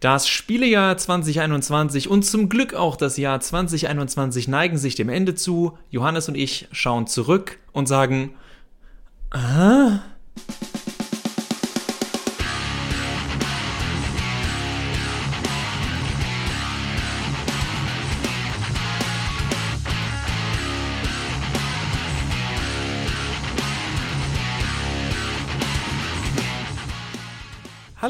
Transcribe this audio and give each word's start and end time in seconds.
Das 0.00 0.28
Spielejahr 0.28 0.96
2021 0.96 2.08
und 2.08 2.22
zum 2.22 2.48
Glück 2.48 2.72
auch 2.74 2.94
das 2.94 3.16
Jahr 3.16 3.40
2021 3.40 4.46
neigen 4.46 4.78
sich 4.78 4.94
dem 4.94 5.08
Ende 5.08 5.34
zu. 5.34 5.76
Johannes 5.90 6.28
und 6.28 6.36
ich 6.36 6.68
schauen 6.70 7.08
zurück 7.08 7.58
und 7.72 7.86
sagen, 7.86 8.34
ah? 9.30 9.98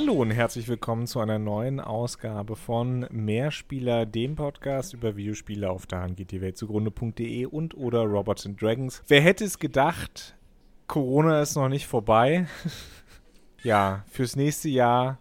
Hallo 0.01 0.13
und 0.13 0.31
herzlich 0.31 0.69
willkommen 0.69 1.09
zu 1.09 1.19
einer 1.19 1.41
neuen 1.41 1.81
Ausgabe 1.81 2.55
von 2.55 3.09
Mehrspieler, 3.11 4.07
dem 4.07 4.37
Podcast 4.37 4.95
über 4.95 5.17
Videospiele 5.17 5.69
auf 5.69 5.87
der 5.87 6.03
Hand 6.03 6.17
geht 6.17 6.31
die 6.31 6.41
Welt 6.41 6.57
zugrunde.de 6.57 7.47
und 7.47 7.77
oder 7.77 8.05
Robots 8.05 8.47
and 8.47 8.63
Dragons. 8.63 9.03
Wer 9.09 9.23
hätte 9.23 9.45
es 9.45 9.59
gedacht, 9.59 10.37
Corona 10.87 11.43
ist 11.43 11.57
noch 11.57 11.69
nicht 11.69 11.89
vorbei. 11.89 12.47
ja, 13.65 14.05
fürs 14.09 14.37
nächste 14.37 14.69
Jahr 14.69 15.19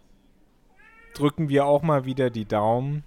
drücken 1.12 1.48
wir 1.48 1.66
auch 1.66 1.82
mal 1.82 2.04
wieder 2.04 2.30
die 2.30 2.46
Daumen. 2.46 3.02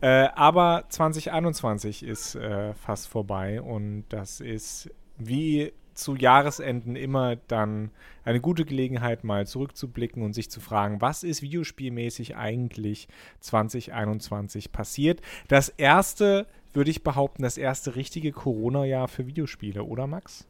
Äh, 0.00 0.28
aber 0.34 0.84
2021 0.88 2.04
ist 2.04 2.36
äh, 2.36 2.72
fast 2.72 3.06
vorbei 3.06 3.60
und 3.60 4.06
das 4.08 4.40
ist 4.40 4.88
wie 5.18 5.74
zu 5.94 6.16
Jahresenden 6.16 6.96
immer 6.96 7.36
dann 7.36 7.90
eine 8.24 8.40
gute 8.40 8.64
Gelegenheit, 8.64 9.24
mal 9.24 9.46
zurückzublicken 9.46 10.22
und 10.22 10.34
sich 10.34 10.50
zu 10.50 10.60
fragen, 10.60 11.00
was 11.00 11.22
ist 11.22 11.42
videospielmäßig 11.42 12.36
eigentlich 12.36 13.08
2021 13.40 14.72
passiert. 14.72 15.20
Das 15.48 15.68
erste, 15.68 16.46
würde 16.72 16.90
ich 16.90 17.02
behaupten, 17.02 17.42
das 17.42 17.58
erste 17.58 17.96
richtige 17.96 18.32
Corona-Jahr 18.32 19.08
für 19.08 19.26
Videospiele, 19.26 19.84
oder 19.84 20.06
Max? 20.06 20.46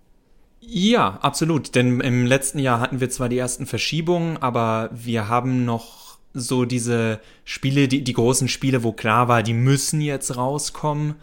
Ja, 0.60 1.18
absolut. 1.22 1.74
Denn 1.74 2.00
im 2.00 2.26
letzten 2.26 2.58
Jahr 2.58 2.80
hatten 2.80 3.00
wir 3.00 3.08
zwar 3.10 3.28
die 3.28 3.38
ersten 3.38 3.66
Verschiebungen, 3.66 4.36
aber 4.36 4.90
wir 4.92 5.28
haben 5.28 5.64
noch 5.64 6.18
so 6.34 6.64
diese 6.64 7.20
Spiele, 7.44 7.88
die, 7.88 8.04
die 8.04 8.12
großen 8.12 8.48
Spiele, 8.48 8.84
wo 8.84 8.92
klar 8.92 9.28
war, 9.28 9.42
die 9.42 9.54
müssen 9.54 10.00
jetzt 10.00 10.36
rauskommen 10.36 11.16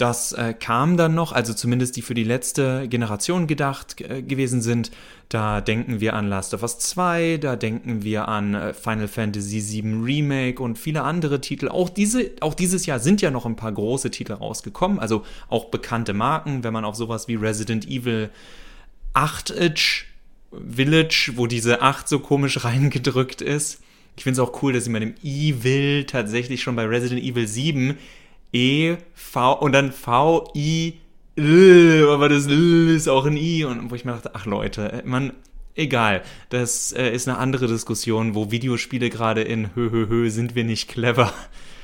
das 0.00 0.32
äh, 0.32 0.54
kam 0.58 0.96
dann 0.96 1.14
noch, 1.14 1.32
also 1.32 1.52
zumindest 1.52 1.96
die 1.96 2.02
für 2.02 2.14
die 2.14 2.24
letzte 2.24 2.88
Generation 2.88 3.46
gedacht 3.46 4.00
äh, 4.00 4.22
gewesen 4.22 4.62
sind. 4.62 4.90
Da 5.28 5.60
denken 5.60 6.00
wir 6.00 6.14
an 6.14 6.28
Last 6.28 6.54
of 6.54 6.62
Us 6.62 6.78
2, 6.78 7.36
da 7.36 7.54
denken 7.56 8.02
wir 8.02 8.26
an 8.26 8.54
äh, 8.54 8.72
Final 8.72 9.08
Fantasy 9.08 9.60
VII 9.60 10.02
Remake 10.02 10.62
und 10.62 10.78
viele 10.78 11.02
andere 11.02 11.40
Titel. 11.40 11.68
Auch, 11.68 11.90
diese, 11.90 12.30
auch 12.40 12.54
dieses 12.54 12.86
Jahr 12.86 12.98
sind 12.98 13.20
ja 13.20 13.30
noch 13.30 13.44
ein 13.44 13.56
paar 13.56 13.72
große 13.72 14.10
Titel 14.10 14.32
rausgekommen, 14.32 14.98
also 14.98 15.24
auch 15.48 15.66
bekannte 15.66 16.14
Marken, 16.14 16.64
wenn 16.64 16.72
man 16.72 16.86
auf 16.86 16.96
sowas 16.96 17.28
wie 17.28 17.34
Resident 17.34 17.86
Evil 17.86 18.30
8 19.12 19.54
Village, 20.52 21.32
wo 21.36 21.46
diese 21.46 21.82
8 21.82 22.08
so 22.08 22.20
komisch 22.20 22.64
reingedrückt 22.64 23.42
ist. 23.42 23.82
Ich 24.16 24.24
finde 24.24 24.40
es 24.40 24.48
auch 24.48 24.62
cool, 24.62 24.72
dass 24.72 24.84
sie 24.84 24.90
mit 24.90 25.02
dem 25.02 25.14
Evil 25.22 26.04
tatsächlich 26.04 26.62
schon 26.62 26.76
bei 26.76 26.84
Resident 26.84 27.22
Evil 27.22 27.46
7 27.46 27.96
E, 28.52 28.96
V 29.14 29.52
und 29.60 29.72
dann 29.72 29.92
V, 29.92 30.52
I, 30.54 30.94
L, 31.36 32.08
aber 32.10 32.28
das 32.28 32.46
L 32.46 32.88
ist 32.88 33.08
auch 33.08 33.26
ein 33.26 33.36
I 33.36 33.64
und 33.64 33.90
wo 33.90 33.94
ich 33.94 34.04
mir 34.04 34.12
dachte, 34.12 34.32
ach 34.34 34.46
Leute, 34.46 34.92
äh, 34.92 35.02
man, 35.04 35.32
egal, 35.74 36.22
das 36.48 36.92
äh, 36.92 37.10
ist 37.10 37.28
eine 37.28 37.38
andere 37.38 37.66
Diskussion, 37.66 38.34
wo 38.34 38.50
Videospiele 38.50 39.10
gerade 39.10 39.42
in 39.42 39.74
Hö, 39.74 39.90
Hö, 39.90 40.08
Hö, 40.08 40.30
sind 40.30 40.54
wir 40.54 40.64
nicht 40.64 40.88
clever. 40.88 41.32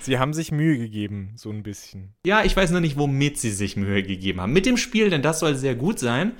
Sie 0.00 0.18
haben 0.18 0.34
sich 0.34 0.52
Mühe 0.52 0.78
gegeben, 0.78 1.32
so 1.34 1.50
ein 1.50 1.64
bisschen. 1.64 2.14
Ja, 2.24 2.44
ich 2.44 2.56
weiß 2.56 2.70
nur 2.70 2.80
nicht, 2.80 2.96
womit 2.96 3.38
sie 3.38 3.50
sich 3.50 3.76
Mühe 3.76 4.04
gegeben 4.04 4.40
haben. 4.40 4.52
Mit 4.52 4.64
dem 4.64 4.76
Spiel, 4.76 5.10
denn 5.10 5.22
das 5.22 5.40
soll 5.40 5.56
sehr 5.56 5.74
gut 5.74 5.98
sein. 5.98 6.32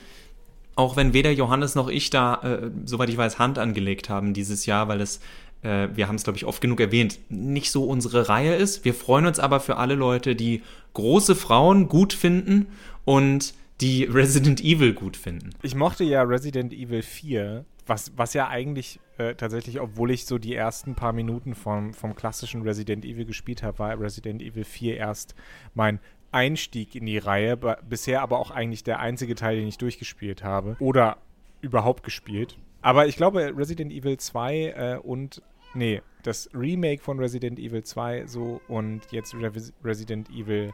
Auch 0.77 0.97
wenn 0.97 1.15
weder 1.15 1.33
Johannes 1.33 1.75
noch 1.75 1.89
ich 1.89 2.11
da, 2.11 2.35
äh, 2.43 2.71
soweit 2.85 3.09
ich 3.09 3.17
weiß, 3.17 3.39
Hand 3.39 3.59
angelegt 3.59 4.09
haben 4.09 4.35
dieses 4.35 4.67
Jahr, 4.67 4.89
weil 4.89 5.01
es 5.01 5.21
äh, 5.63 5.89
wir 5.95 6.09
haben 6.09 6.17
es, 6.17 6.25
glaube 6.25 6.37
ich, 6.37 6.45
oft 6.45 6.61
genug 6.61 6.81
erwähnt, 6.81 7.19
nicht 7.29 7.71
so 7.71 7.85
unsere 7.85 8.29
Reihe 8.29 8.55
ist. 8.55 8.85
Wir 8.85 8.95
freuen 8.95 9.27
uns 9.27 9.39
aber 9.39 9.61
für 9.61 9.77
alle 9.77 9.95
Leute, 9.95 10.37
die 10.37 10.63
große 10.95 11.35
Frauen 11.35 11.89
gut 11.89 12.13
finden 12.13 12.67
und 13.05 13.55
die 13.81 14.05
Resident 14.05 14.63
Evil 14.63 14.95
gut 14.95 15.17
finden. 15.17 15.51
Ich 15.63 15.75
mochte 15.75 16.05
ja 16.05 16.23
Resident 16.23 16.73
Evil 16.73 17.03
4, 17.03 17.65
was, 17.87 18.13
was 18.17 18.35
ja 18.35 18.49
eigentlich 18.49 19.01
äh, 19.19 19.35
tatsächlich, 19.35 19.81
obwohl 19.81 20.11
ich 20.11 20.27
so 20.27 20.39
die 20.39 20.55
ersten 20.55 20.95
paar 20.95 21.13
Minuten 21.13 21.55
vom, 21.55 21.93
vom 21.93 22.15
klassischen 22.15 22.63
Resident 22.63 23.05
Evil 23.05 23.27
gespielt 23.27 23.63
habe, 23.63 23.79
war 23.79 24.01
Resident 24.01 24.43
Evil 24.43 24.65
4 24.65 24.97
erst 24.97 25.35
mein 25.75 26.01
Einstieg 26.33 26.95
in 26.95 27.07
die 27.07 27.19
Reihe, 27.19 27.57
bisher 27.89 28.23
aber 28.23 28.39
auch 28.39 28.51
eigentlich 28.51 28.85
der 28.85 29.01
einzige 29.01 29.35
Teil, 29.35 29.57
den 29.57 29.69
ich 29.69 29.79
durchgespielt 29.79 30.43
habe 30.43 30.77
oder 30.81 31.19
überhaupt 31.61 32.03
gespielt. 32.03 32.59
Aber 32.83 33.07
ich 33.07 33.17
glaube, 33.17 33.53
Resident 33.57 33.93
Evil 33.93 34.17
2 34.17 34.57
äh, 34.57 34.99
und 35.03 35.43
nee, 35.75 36.03
das 36.23 36.51
Remake 36.55 37.03
von 37.03 37.19
Resident 37.19 37.59
Evil 37.59 37.83
2 37.83 38.27
so 38.27 38.61
und 38.69 39.01
jetzt 39.11 39.35
Re 39.35 39.53
Resident 39.85 40.29
Evil 40.31 40.73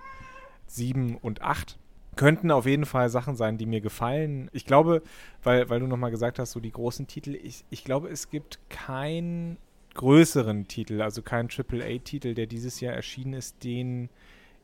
7 0.67 1.17
und 1.17 1.43
8 1.43 1.79
könnten 2.17 2.51
auf 2.51 2.67
jeden 2.67 2.85
Fall 2.85 3.09
Sachen 3.09 3.37
sein, 3.37 3.57
die 3.57 3.67
mir 3.67 3.81
gefallen. 3.81 4.51
Ich 4.53 4.67
glaube, 4.67 5.03
weil, 5.43 5.71
weil 5.71 5.81
du 5.81 5.87
nochmal 5.87 6.11
gesagt 6.11 6.39
hast, 6.39 6.53
so 6.53 6.61
die 6.61 6.73
großen 6.73 7.07
Titel, 7.07 7.35
ich, 7.35 7.65
ich 7.71 7.85
glaube, 7.85 8.09
es 8.09 8.29
gibt 8.29 8.59
keinen 8.69 9.57
größeren 9.95 10.69
Titel, 10.69 11.03
also 11.03 11.23
keinen 11.23 11.49
AAA-Titel, 11.49 12.35
der 12.35 12.47
dieses 12.47 12.81
Jahr 12.81 12.95
erschienen 12.95 13.35
ist, 13.35 13.65
den 13.65 14.11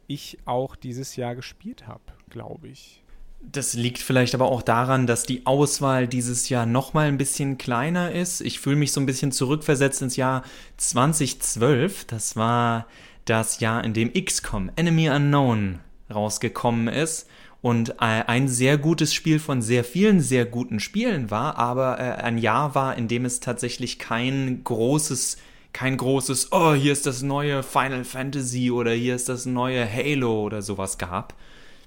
ich 0.07 0.39
auch 0.45 0.77
dieses 0.77 1.17
Jahr 1.17 1.35
gespielt 1.35 1.87
habe, 1.87 2.03
glaube 2.31 2.69
ich. 2.69 3.03
Das 3.41 3.75
liegt 3.75 3.99
vielleicht 3.99 4.35
aber 4.35 4.47
auch 4.47 4.63
daran, 4.63 5.07
dass 5.07 5.23
die 5.23 5.47
Auswahl 5.47 6.07
dieses 6.09 6.49
Jahr 6.49 6.67
noch 6.67 6.93
mal 6.93 7.07
ein 7.07 7.19
bisschen 7.19 7.57
kleiner 7.57 8.13
ist. 8.13 8.41
Ich 8.41 8.61
fühle 8.61 8.77
mich 8.77 8.93
so 8.93 9.01
ein 9.01 9.07
bisschen 9.07 9.33
zurückversetzt 9.33 10.03
ins 10.03 10.17
Jahr 10.17 10.43
2012. 10.77 12.05
Das 12.05 12.37
war 12.37 12.87
das 13.25 13.61
Jahr, 13.61 13.85
in 13.85 13.95
dem 13.95 14.13
XCOM 14.13 14.71
Enemy 14.77 15.11
Unknown 15.11 15.79
rausgekommen 16.13 16.89
ist 16.89 17.29
und 17.61 17.91
äh, 18.01 18.25
ein 18.27 18.49
sehr 18.49 18.79
gutes 18.79 19.15
Spiel 19.15 19.39
von 19.39 19.63
sehr 19.63 19.85
vielen 19.85 20.21
sehr 20.21 20.45
guten 20.45 20.81
Spielen 20.81 21.31
war, 21.31 21.57
aber 21.59 21.99
äh, 21.99 22.23
ein 22.23 22.39
Jahr 22.39 22.75
war, 22.75 22.97
in 22.97 23.09
dem 23.09 23.25
es 23.25 23.41
tatsächlich 23.41 23.99
kein 23.99 24.63
großes 24.65 25.39
kein 25.73 25.97
großes, 25.97 26.51
oh, 26.53 26.73
hier 26.73 26.93
ist 26.93 27.07
das 27.07 27.23
neue 27.23 27.63
Final 27.63 28.05
Fantasy 28.05 28.71
oder 28.71 28.93
hier 28.93 29.15
ist 29.15 29.29
das 29.29 29.47
neue 29.47 29.87
Halo 29.87 30.43
oder 30.43 30.63
sowas 30.63 30.99
gab. 30.99 31.35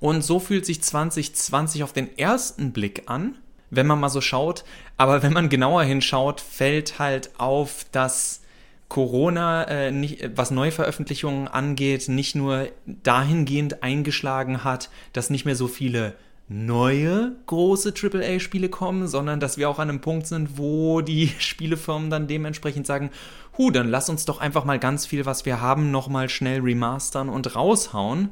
Und 0.01 0.23
so 0.23 0.39
fühlt 0.39 0.65
sich 0.65 0.81
2020 0.81 1.83
auf 1.83 1.93
den 1.93 2.17
ersten 2.17 2.73
Blick 2.73 3.03
an, 3.05 3.37
wenn 3.69 3.85
man 3.87 3.99
mal 3.99 4.09
so 4.09 4.19
schaut. 4.19 4.65
Aber 4.97 5.23
wenn 5.23 5.31
man 5.31 5.47
genauer 5.47 5.83
hinschaut, 5.83 6.41
fällt 6.41 6.97
halt 6.97 7.29
auf, 7.37 7.85
dass 7.91 8.41
Corona, 8.89 9.63
äh, 9.65 9.91
nicht, 9.91 10.31
was 10.35 10.49
Neuveröffentlichungen 10.49 11.47
angeht, 11.47 12.09
nicht 12.09 12.35
nur 12.35 12.67
dahingehend 12.85 13.83
eingeschlagen 13.83 14.63
hat, 14.63 14.89
dass 15.13 15.29
nicht 15.29 15.45
mehr 15.45 15.55
so 15.55 15.67
viele 15.67 16.15
neue 16.49 17.33
große 17.45 17.93
AAA-Spiele 17.93 18.69
kommen, 18.69 19.07
sondern 19.07 19.39
dass 19.39 19.57
wir 19.57 19.69
auch 19.69 19.79
an 19.79 19.89
einem 19.89 20.01
Punkt 20.01 20.25
sind, 20.25 20.57
wo 20.57 21.01
die 21.01 21.31
Spielefirmen 21.39 22.09
dann 22.09 22.27
dementsprechend 22.27 22.87
sagen, 22.87 23.11
hu, 23.55 23.69
dann 23.69 23.87
lass 23.87 24.09
uns 24.09 24.25
doch 24.25 24.41
einfach 24.41 24.65
mal 24.65 24.79
ganz 24.79 25.05
viel, 25.05 25.27
was 25.27 25.45
wir 25.45 25.61
haben, 25.61 25.91
nochmal 25.91 26.27
schnell 26.27 26.61
remastern 26.61 27.29
und 27.29 27.55
raushauen 27.55 28.31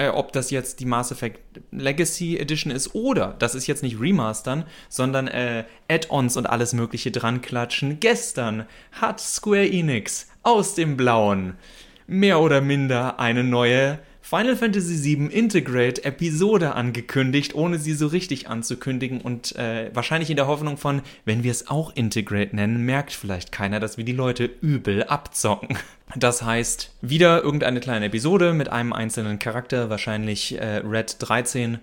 äh, 0.00 0.08
ob 0.08 0.32
das 0.32 0.50
jetzt 0.50 0.80
die 0.80 0.86
Mass 0.86 1.12
Effect 1.12 1.60
Legacy 1.70 2.38
Edition 2.38 2.72
ist 2.72 2.94
oder 2.94 3.36
das 3.38 3.54
ist 3.54 3.66
jetzt 3.66 3.82
nicht 3.82 4.00
Remastern, 4.00 4.64
sondern 4.88 5.28
äh, 5.28 5.64
Add-ons 5.88 6.38
und 6.38 6.46
alles 6.46 6.72
Mögliche 6.72 7.10
dran 7.10 7.42
klatschen. 7.42 8.00
Gestern 8.00 8.66
hat 8.92 9.20
Square 9.20 9.68
Enix 9.68 10.28
aus 10.42 10.74
dem 10.74 10.96
Blauen 10.96 11.58
mehr 12.06 12.40
oder 12.40 12.62
minder 12.62 13.20
eine 13.20 13.44
neue 13.44 13.98
Final 14.30 14.54
Fantasy 14.54 15.02
VII 15.02 15.26
Integrate 15.26 16.04
Episode 16.04 16.76
angekündigt, 16.76 17.56
ohne 17.56 17.80
sie 17.80 17.94
so 17.94 18.06
richtig 18.06 18.48
anzukündigen 18.48 19.20
und 19.20 19.56
äh, 19.56 19.90
wahrscheinlich 19.92 20.30
in 20.30 20.36
der 20.36 20.46
Hoffnung 20.46 20.76
von, 20.76 21.02
wenn 21.24 21.42
wir 21.42 21.50
es 21.50 21.66
auch 21.66 21.96
Integrate 21.96 22.54
nennen, 22.54 22.84
merkt 22.84 23.12
vielleicht 23.12 23.50
keiner, 23.50 23.80
dass 23.80 23.96
wir 23.96 24.04
die 24.04 24.12
Leute 24.12 24.44
übel 24.44 25.02
abzocken. 25.02 25.76
Das 26.14 26.42
heißt, 26.42 26.92
wieder 27.02 27.42
irgendeine 27.42 27.80
kleine 27.80 28.06
Episode 28.06 28.52
mit 28.52 28.68
einem 28.68 28.92
einzelnen 28.92 29.40
Charakter, 29.40 29.90
wahrscheinlich 29.90 30.56
äh, 30.56 30.76
Red 30.78 31.16
13 31.18 31.78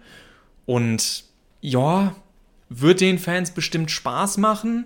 und 0.65 1.25
ja, 1.59 2.15
wird 2.69 3.01
den 3.01 3.19
Fans 3.19 3.51
bestimmt 3.51 3.91
Spaß 3.91 4.37
machen. 4.37 4.85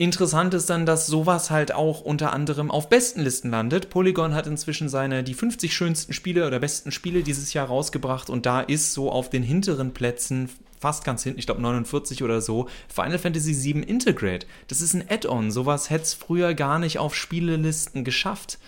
Interessant 0.00 0.54
ist 0.54 0.70
dann, 0.70 0.86
dass 0.86 1.08
sowas 1.08 1.50
halt 1.50 1.74
auch 1.74 2.00
unter 2.00 2.32
anderem 2.32 2.70
auf 2.70 2.88
Bestenlisten 2.88 3.50
landet. 3.50 3.90
Polygon 3.90 4.32
hat 4.32 4.46
inzwischen 4.46 4.88
seine 4.88 5.24
die 5.24 5.34
50 5.34 5.74
schönsten 5.74 6.12
Spiele 6.12 6.46
oder 6.46 6.60
besten 6.60 6.92
Spiele 6.92 7.24
dieses 7.24 7.52
Jahr 7.52 7.66
rausgebracht 7.66 8.30
und 8.30 8.46
da 8.46 8.60
ist 8.60 8.94
so 8.94 9.10
auf 9.10 9.28
den 9.28 9.42
hinteren 9.42 9.92
Plätzen 9.92 10.48
fast 10.78 11.02
ganz 11.04 11.24
hinten, 11.24 11.40
ich 11.40 11.46
glaube 11.46 11.60
49 11.62 12.22
oder 12.22 12.40
so, 12.40 12.68
Final 12.88 13.18
Fantasy 13.18 13.74
VII 13.74 13.82
Integrate. 13.82 14.46
Das 14.68 14.80
ist 14.80 14.94
ein 14.94 15.04
Add-on. 15.08 15.50
Sowas 15.50 15.90
hätte 15.90 16.04
es 16.04 16.14
früher 16.14 16.54
gar 16.54 16.78
nicht 16.78 17.00
auf 17.00 17.16
Spielelisten 17.16 18.04
geschafft. 18.04 18.60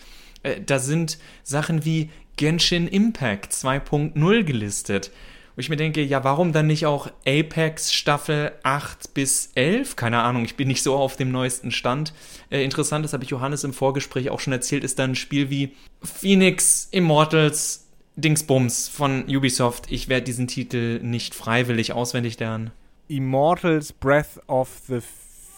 Äh, 0.43 0.61
da 0.61 0.81
sind 0.81 1.19
Sachen 1.44 1.85
wie 1.85 2.11
Genshin 2.35 2.88
Impact 2.88 3.53
2.0 3.53 4.43
gelistet. 4.43 5.12
Wo 5.61 5.62
ich 5.62 5.69
mir 5.69 5.77
denke, 5.77 6.03
ja, 6.03 6.25
warum 6.25 6.55
dann 6.55 6.69
nicht 6.69 6.87
auch 6.87 7.09
Apex 7.27 7.93
Staffel 7.93 8.53
8 8.62 9.12
bis 9.12 9.51
11? 9.57 9.95
Keine 9.95 10.23
Ahnung, 10.23 10.47
ich 10.47 10.57
bin 10.57 10.69
nicht 10.69 10.83
so 10.83 10.97
auf 10.97 11.19
dem 11.19 11.31
neuesten 11.31 11.71
Stand. 11.71 12.15
Äh, 12.49 12.65
interessant, 12.65 13.05
das 13.05 13.12
habe 13.12 13.25
ich 13.25 13.29
Johannes 13.29 13.62
im 13.62 13.75
Vorgespräch 13.75 14.31
auch 14.31 14.41
schon 14.41 14.55
erzählt, 14.55 14.85
ist 14.85 14.99
dann 14.99 15.11
ein 15.11 15.17
Spiel 15.17 15.51
wie 15.51 15.77
Phoenix 16.03 16.89
Immortals 16.93 17.87
Dingsbums 18.17 18.89
von 18.89 19.25
Ubisoft. 19.29 19.93
Ich 19.93 20.09
werde 20.09 20.25
diesen 20.25 20.49
Titel 20.49 20.99
nicht 21.03 21.35
freiwillig 21.35 21.93
auswendig 21.93 22.41
lernen. 22.41 22.71
Immortals 23.09 23.93
Breath 23.93 24.41
of 24.47 24.71
the 24.89 25.01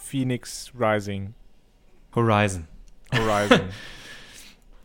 Phoenix 0.03 0.69
Rising. 0.77 1.33
Horizon. 2.13 2.67
Horizon. 3.13 3.61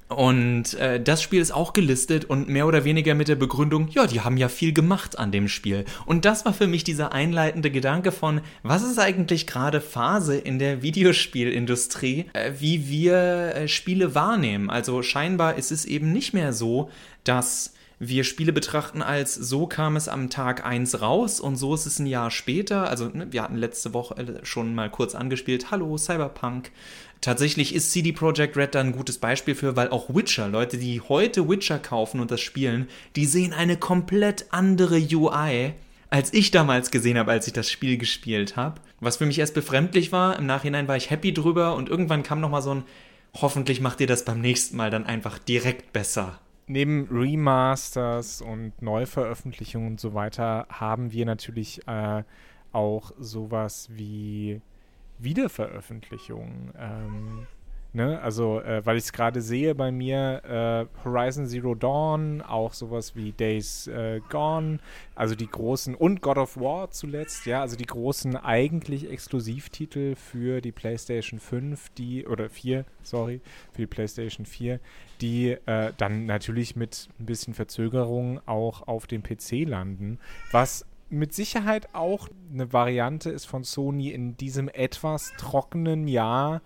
Und 0.08 0.72
äh, 0.74 1.00
das 1.00 1.22
Spiel 1.22 1.40
ist 1.40 1.50
auch 1.50 1.74
gelistet 1.74 2.24
und 2.24 2.48
mehr 2.48 2.66
oder 2.66 2.84
weniger 2.84 3.14
mit 3.14 3.28
der 3.28 3.36
Begründung, 3.36 3.88
ja, 3.88 4.06
die 4.06 4.22
haben 4.22 4.38
ja 4.38 4.48
viel 4.48 4.72
gemacht 4.72 5.18
an 5.18 5.32
dem 5.32 5.48
Spiel. 5.48 5.84
Und 6.06 6.24
das 6.24 6.46
war 6.46 6.54
für 6.54 6.66
mich 6.66 6.82
dieser 6.82 7.12
einleitende 7.12 7.70
Gedanke 7.70 8.10
von, 8.10 8.40
was 8.62 8.82
ist 8.82 8.98
eigentlich 8.98 9.46
gerade 9.46 9.82
Phase 9.82 10.36
in 10.36 10.58
der 10.58 10.80
Videospielindustrie, 10.80 12.24
äh, 12.32 12.52
wie 12.58 12.88
wir 12.88 13.54
äh, 13.54 13.68
Spiele 13.68 14.14
wahrnehmen. 14.14 14.70
Also 14.70 15.02
scheinbar 15.02 15.56
ist 15.56 15.72
es 15.72 15.84
eben 15.84 16.12
nicht 16.12 16.32
mehr 16.32 16.54
so, 16.54 16.88
dass 17.24 17.74
wir 18.00 18.22
Spiele 18.22 18.52
betrachten 18.52 19.02
als 19.02 19.34
so 19.34 19.66
kam 19.66 19.96
es 19.96 20.08
am 20.08 20.30
Tag 20.30 20.64
1 20.64 21.00
raus 21.00 21.40
und 21.40 21.56
so 21.56 21.74
ist 21.74 21.86
es 21.86 21.98
ein 21.98 22.06
Jahr 22.06 22.30
später. 22.30 22.88
Also 22.88 23.06
ne, 23.08 23.32
wir 23.32 23.42
hatten 23.42 23.56
letzte 23.56 23.92
Woche 23.92 24.16
äh, 24.16 24.44
schon 24.44 24.74
mal 24.74 24.90
kurz 24.90 25.14
angespielt, 25.14 25.70
hallo 25.70 25.98
Cyberpunk. 25.98 26.70
Tatsächlich 27.20 27.74
ist 27.74 27.90
CD 27.90 28.12
Projekt 28.12 28.56
Red 28.56 28.76
da 28.76 28.80
ein 28.80 28.92
gutes 28.92 29.18
Beispiel 29.18 29.56
für, 29.56 29.74
weil 29.74 29.90
auch 29.90 30.14
Witcher, 30.14 30.48
Leute, 30.48 30.78
die 30.78 31.00
heute 31.00 31.48
Witcher 31.48 31.80
kaufen 31.80 32.20
und 32.20 32.30
das 32.30 32.40
spielen, 32.40 32.88
die 33.16 33.26
sehen 33.26 33.52
eine 33.52 33.76
komplett 33.76 34.46
andere 34.50 35.00
UI, 35.00 35.74
als 36.10 36.32
ich 36.32 36.52
damals 36.52 36.92
gesehen 36.92 37.18
habe, 37.18 37.32
als 37.32 37.48
ich 37.48 37.52
das 37.52 37.68
Spiel 37.68 37.98
gespielt 37.98 38.54
habe. 38.56 38.80
Was 39.00 39.16
für 39.16 39.26
mich 39.26 39.40
erst 39.40 39.54
befremdlich 39.54 40.12
war, 40.12 40.38
im 40.38 40.46
Nachhinein 40.46 40.86
war 40.86 40.96
ich 40.96 41.10
happy 41.10 41.34
drüber 41.34 41.74
und 41.74 41.88
irgendwann 41.88 42.22
kam 42.22 42.40
nochmal 42.40 42.62
so 42.62 42.76
ein, 42.76 42.84
hoffentlich 43.34 43.80
macht 43.80 44.00
ihr 44.00 44.06
das 44.06 44.24
beim 44.24 44.40
nächsten 44.40 44.76
Mal 44.76 44.90
dann 44.90 45.04
einfach 45.04 45.38
direkt 45.38 45.92
besser. 45.92 46.38
Neben 46.68 47.08
Remasters 47.10 48.42
und 48.42 48.80
Neuveröffentlichungen 48.82 49.88
und 49.88 50.00
so 50.00 50.12
weiter 50.12 50.66
haben 50.68 51.12
wir 51.12 51.24
natürlich 51.24 51.80
äh, 51.88 52.22
auch 52.72 53.12
sowas 53.18 53.88
wie 53.90 54.60
Wiederveröffentlichungen. 55.18 56.72
Ähm, 56.78 57.46
ne? 57.98 58.22
Also, 58.22 58.60
äh, 58.60 58.86
weil 58.86 58.96
ich 58.96 59.04
es 59.04 59.12
gerade 59.12 59.42
sehe 59.42 59.74
bei 59.74 59.90
mir, 59.90 60.42
äh, 60.44 61.04
Horizon 61.04 61.46
Zero 61.46 61.74
Dawn, 61.74 62.40
auch 62.40 62.72
sowas 62.72 63.14
wie 63.16 63.32
Days 63.32 63.88
äh, 63.88 64.20
Gone, 64.30 64.78
also 65.14 65.34
die 65.34 65.48
großen, 65.48 65.94
und 65.94 66.22
God 66.22 66.38
of 66.38 66.56
War 66.56 66.90
zuletzt, 66.92 67.44
ja, 67.44 67.60
also 67.60 67.76
die 67.76 67.86
großen 67.86 68.36
eigentlich 68.36 69.10
Exklusivtitel 69.10 70.14
für 70.14 70.60
die 70.60 70.72
PlayStation 70.72 71.40
5, 71.40 71.90
die, 71.90 72.26
oder 72.26 72.48
4, 72.48 72.84
sorry, 73.02 73.40
für 73.72 73.82
die 73.82 73.86
PlayStation 73.86 74.46
4, 74.46 74.78
die 75.20 75.56
äh, 75.66 75.92
dann 75.96 76.24
natürlich 76.24 76.76
mit 76.76 77.08
ein 77.18 77.26
bisschen 77.26 77.52
Verzögerung 77.52 78.40
auch 78.46 78.86
auf 78.86 79.06
dem 79.08 79.22
PC 79.24 79.66
landen, 79.66 80.20
was 80.52 80.86
mit 81.10 81.34
Sicherheit 81.34 81.88
auch 81.94 82.28
eine 82.52 82.72
Variante 82.72 83.30
ist 83.30 83.46
von 83.46 83.64
Sony 83.64 84.10
in 84.10 84.36
diesem 84.36 84.68
etwas 84.68 85.32
trockenen 85.38 86.06
Jahr 86.06 86.60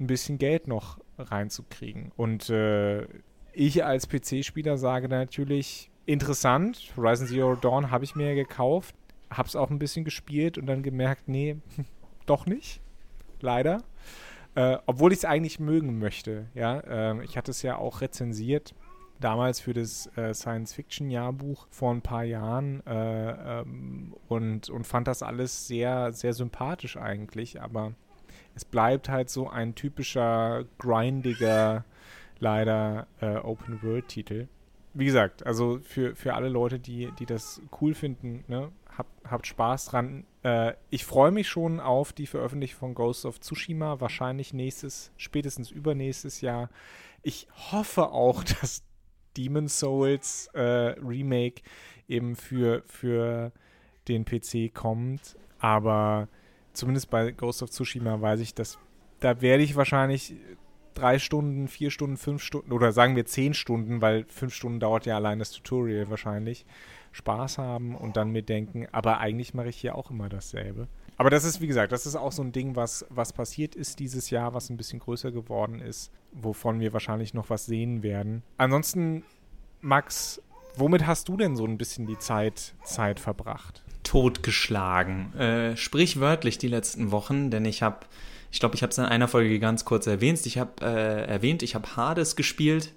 ein 0.00 0.06
bisschen 0.06 0.38
Geld 0.38 0.68
noch 0.68 0.98
reinzukriegen. 1.18 2.12
Und 2.16 2.50
äh, 2.50 3.06
ich 3.52 3.84
als 3.84 4.08
PC-Spieler 4.08 4.76
sage 4.76 5.08
natürlich, 5.08 5.90
interessant, 6.06 6.92
Horizon 6.96 7.26
Zero 7.26 7.54
Dawn 7.54 7.90
habe 7.90 8.04
ich 8.04 8.14
mir 8.14 8.34
gekauft, 8.34 8.94
habe 9.30 9.48
es 9.48 9.56
auch 9.56 9.70
ein 9.70 9.78
bisschen 9.78 10.04
gespielt 10.04 10.58
und 10.58 10.66
dann 10.66 10.82
gemerkt, 10.82 11.28
nee, 11.28 11.56
doch 12.26 12.46
nicht, 12.46 12.80
leider. 13.40 13.82
Äh, 14.54 14.78
obwohl 14.86 15.12
ich 15.12 15.18
es 15.18 15.24
eigentlich 15.24 15.58
mögen 15.58 15.98
möchte, 15.98 16.46
ja. 16.54 16.78
Äh, 16.80 17.24
ich 17.24 17.36
hatte 17.36 17.50
es 17.50 17.62
ja 17.62 17.76
auch 17.76 18.00
rezensiert 18.00 18.74
damals 19.20 19.60
für 19.60 19.72
das 19.72 20.06
äh, 20.16 20.34
Science-Fiction-Jahrbuch 20.34 21.66
vor 21.70 21.92
ein 21.92 22.02
paar 22.02 22.24
Jahren 22.24 22.84
äh, 22.86 23.60
ähm, 23.60 24.14
und, 24.28 24.68
und 24.70 24.86
fand 24.86 25.08
das 25.08 25.22
alles 25.22 25.66
sehr, 25.66 26.12
sehr 26.12 26.32
sympathisch 26.32 26.96
eigentlich, 26.96 27.62
aber 27.62 27.94
es 28.54 28.64
bleibt 28.64 29.08
halt 29.08 29.30
so 29.30 29.48
ein 29.48 29.74
typischer, 29.74 30.64
grindiger, 30.78 31.84
leider 32.38 33.06
äh, 33.20 33.36
Open-World-Titel. 33.36 34.48
Wie 34.92 35.06
gesagt, 35.06 35.44
also 35.44 35.80
für, 35.82 36.14
für 36.14 36.34
alle 36.34 36.48
Leute, 36.48 36.78
die, 36.78 37.10
die 37.18 37.26
das 37.26 37.60
cool 37.80 37.94
finden, 37.94 38.44
ne, 38.46 38.70
hab, 38.96 39.06
habt 39.28 39.46
Spaß 39.46 39.86
dran. 39.86 40.24
Äh, 40.42 40.74
ich 40.90 41.04
freue 41.04 41.32
mich 41.32 41.48
schon 41.48 41.80
auf 41.80 42.12
die 42.12 42.26
Veröffentlichung 42.26 42.78
von 42.78 42.94
Ghost 42.94 43.26
of 43.26 43.40
Tsushima, 43.40 44.00
wahrscheinlich 44.00 44.54
nächstes, 44.54 45.10
spätestens 45.16 45.70
übernächstes 45.70 46.40
Jahr. 46.40 46.70
Ich 47.22 47.48
hoffe 47.72 48.10
auch, 48.10 48.44
dass 48.60 48.84
Demon 49.36 49.68
Souls 49.68 50.48
äh, 50.54 50.60
Remake 50.60 51.62
eben 52.06 52.36
für, 52.36 52.82
für 52.86 53.50
den 54.06 54.24
PC 54.24 54.72
kommt. 54.72 55.36
Aber 55.58 56.28
zumindest 56.74 57.10
bei 57.10 57.30
Ghost 57.30 57.62
of 57.62 57.70
Tsushima 57.70 58.20
weiß 58.20 58.40
ich, 58.40 58.54
dass 58.54 58.78
da 59.20 59.40
werde 59.40 59.62
ich 59.62 59.76
wahrscheinlich 59.76 60.34
drei 60.94 61.18
Stunden, 61.18 61.68
vier 61.68 61.90
Stunden, 61.90 62.16
fünf 62.16 62.42
Stunden 62.42 62.72
oder 62.72 62.92
sagen 62.92 63.16
wir 63.16 63.26
zehn 63.26 63.54
Stunden, 63.54 64.00
weil 64.00 64.24
fünf 64.28 64.54
Stunden 64.54 64.80
dauert 64.80 65.06
ja 65.06 65.16
allein 65.16 65.38
das 65.38 65.50
Tutorial 65.50 66.08
wahrscheinlich, 66.10 66.66
Spaß 67.12 67.58
haben 67.58 67.94
und 67.94 68.16
dann 68.16 68.30
mir 68.30 68.42
denken, 68.42 68.86
aber 68.92 69.18
eigentlich 69.18 69.54
mache 69.54 69.68
ich 69.68 69.76
hier 69.76 69.94
auch 69.94 70.10
immer 70.10 70.28
dasselbe. 70.28 70.88
Aber 71.16 71.30
das 71.30 71.44
ist, 71.44 71.60
wie 71.60 71.68
gesagt, 71.68 71.92
das 71.92 72.06
ist 72.06 72.16
auch 72.16 72.32
so 72.32 72.42
ein 72.42 72.50
Ding, 72.50 72.74
was, 72.74 73.06
was 73.08 73.32
passiert 73.32 73.76
ist 73.76 74.00
dieses 74.00 74.30
Jahr, 74.30 74.52
was 74.52 74.68
ein 74.68 74.76
bisschen 74.76 74.98
größer 74.98 75.30
geworden 75.30 75.80
ist, 75.80 76.10
wovon 76.32 76.80
wir 76.80 76.92
wahrscheinlich 76.92 77.34
noch 77.34 77.50
was 77.50 77.66
sehen 77.66 78.02
werden. 78.02 78.42
Ansonsten, 78.56 79.22
Max, 79.80 80.42
womit 80.76 81.06
hast 81.06 81.28
du 81.28 81.36
denn 81.36 81.54
so 81.54 81.64
ein 81.64 81.78
bisschen 81.78 82.06
die 82.06 82.18
Zeit, 82.18 82.74
Zeit 82.82 83.20
verbracht? 83.20 83.83
Totgeschlagen. 84.04 85.34
Äh, 85.34 85.76
sprichwörtlich 85.76 86.58
die 86.58 86.68
letzten 86.68 87.10
Wochen, 87.10 87.50
denn 87.50 87.64
ich 87.64 87.82
habe, 87.82 88.06
ich 88.52 88.60
glaube, 88.60 88.76
ich 88.76 88.82
habe 88.82 88.90
es 88.90 88.98
in 88.98 89.04
einer 89.04 89.26
Folge 89.26 89.58
ganz 89.58 89.84
kurz 89.84 90.06
erwähnt. 90.06 90.46
Ich 90.46 90.58
habe 90.58 90.72
äh, 90.82 91.24
erwähnt, 91.26 91.62
ich 91.64 91.74
habe 91.74 91.96
Hades 91.96 92.36
gespielt 92.36 92.92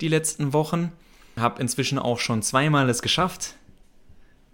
die 0.00 0.08
letzten 0.08 0.52
Wochen. 0.52 0.92
Habe 1.36 1.60
inzwischen 1.60 1.98
auch 1.98 2.18
schon 2.18 2.42
zweimal 2.42 2.90
es 2.90 3.00
geschafft, 3.00 3.56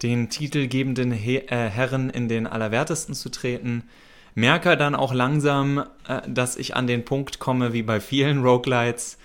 den 0.03 0.31
titelgebenden 0.31 1.11
He 1.11 1.39
äh, 1.39 1.69
Herren 1.69 2.09
in 2.09 2.29
den 2.29 2.47
Allerwertesten 2.47 3.15
zu 3.15 3.31
treten. 3.31 3.83
Merke 4.35 4.77
dann 4.77 4.95
auch 4.95 5.13
langsam, 5.13 5.85
äh, 6.07 6.23
dass 6.29 6.57
ich 6.57 6.77
an 6.77 6.87
den 6.87 7.05
Punkt 7.05 7.41
komme, 7.41 7.73
wie 7.73 7.83
bei 7.83 8.01
vielen 8.01 8.43
Roguelites 8.43 9.19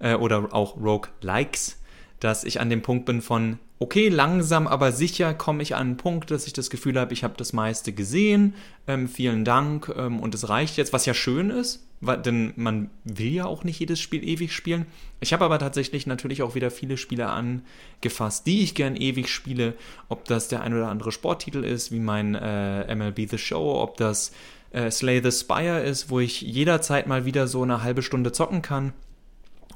äh, 0.00 0.14
oder 0.14 0.52
auch 0.52 0.76
Roguelikes, 0.76 1.80
dass 2.20 2.44
ich 2.44 2.60
an 2.60 2.68
dem 2.68 2.82
Punkt 2.82 3.06
bin 3.06 3.22
von, 3.22 3.58
okay, 3.80 4.08
langsam 4.08 4.66
aber 4.66 4.92
sicher 4.92 5.34
komme 5.34 5.62
ich 5.62 5.74
an 5.74 5.88
einen 5.88 5.96
Punkt, 5.96 6.30
dass 6.30 6.46
ich 6.46 6.52
das 6.52 6.70
Gefühl 6.70 6.98
habe, 6.98 7.12
ich 7.12 7.22
habe 7.22 7.34
das 7.36 7.52
meiste 7.52 7.92
gesehen, 7.92 8.54
ähm, 8.86 9.08
vielen 9.08 9.44
Dank 9.44 9.92
ähm, 9.96 10.20
und 10.20 10.34
es 10.34 10.48
reicht 10.48 10.76
jetzt, 10.76 10.92
was 10.92 11.06
ja 11.06 11.14
schön 11.14 11.50
ist, 11.50 11.86
weil, 12.00 12.18
denn 12.18 12.52
man 12.56 12.90
will 13.04 13.28
ja 13.28 13.46
auch 13.46 13.64
nicht 13.64 13.78
jedes 13.78 14.00
Spiel 14.00 14.26
ewig 14.26 14.52
spielen. 14.52 14.86
Ich 15.20 15.32
habe 15.32 15.44
aber 15.44 15.58
tatsächlich 15.58 16.06
natürlich 16.06 16.42
auch 16.42 16.54
wieder 16.54 16.70
viele 16.70 16.96
Spiele 16.96 17.28
angefasst, 17.28 18.46
die 18.46 18.62
ich 18.62 18.74
gern 18.74 18.96
ewig 18.96 19.28
spiele, 19.28 19.74
ob 20.08 20.24
das 20.24 20.48
der 20.48 20.62
ein 20.62 20.74
oder 20.74 20.88
andere 20.88 21.12
Sporttitel 21.12 21.64
ist, 21.64 21.92
wie 21.92 22.00
mein 22.00 22.34
äh, 22.34 22.94
MLB 22.94 23.30
The 23.30 23.38
Show, 23.38 23.80
ob 23.80 23.96
das 23.96 24.32
äh, 24.72 24.90
Slay 24.90 25.22
the 25.22 25.30
Spire 25.30 25.80
ist, 25.82 26.10
wo 26.10 26.18
ich 26.18 26.40
jederzeit 26.40 27.06
mal 27.06 27.24
wieder 27.24 27.46
so 27.46 27.62
eine 27.62 27.82
halbe 27.82 28.02
Stunde 28.02 28.32
zocken 28.32 28.62
kann 28.62 28.92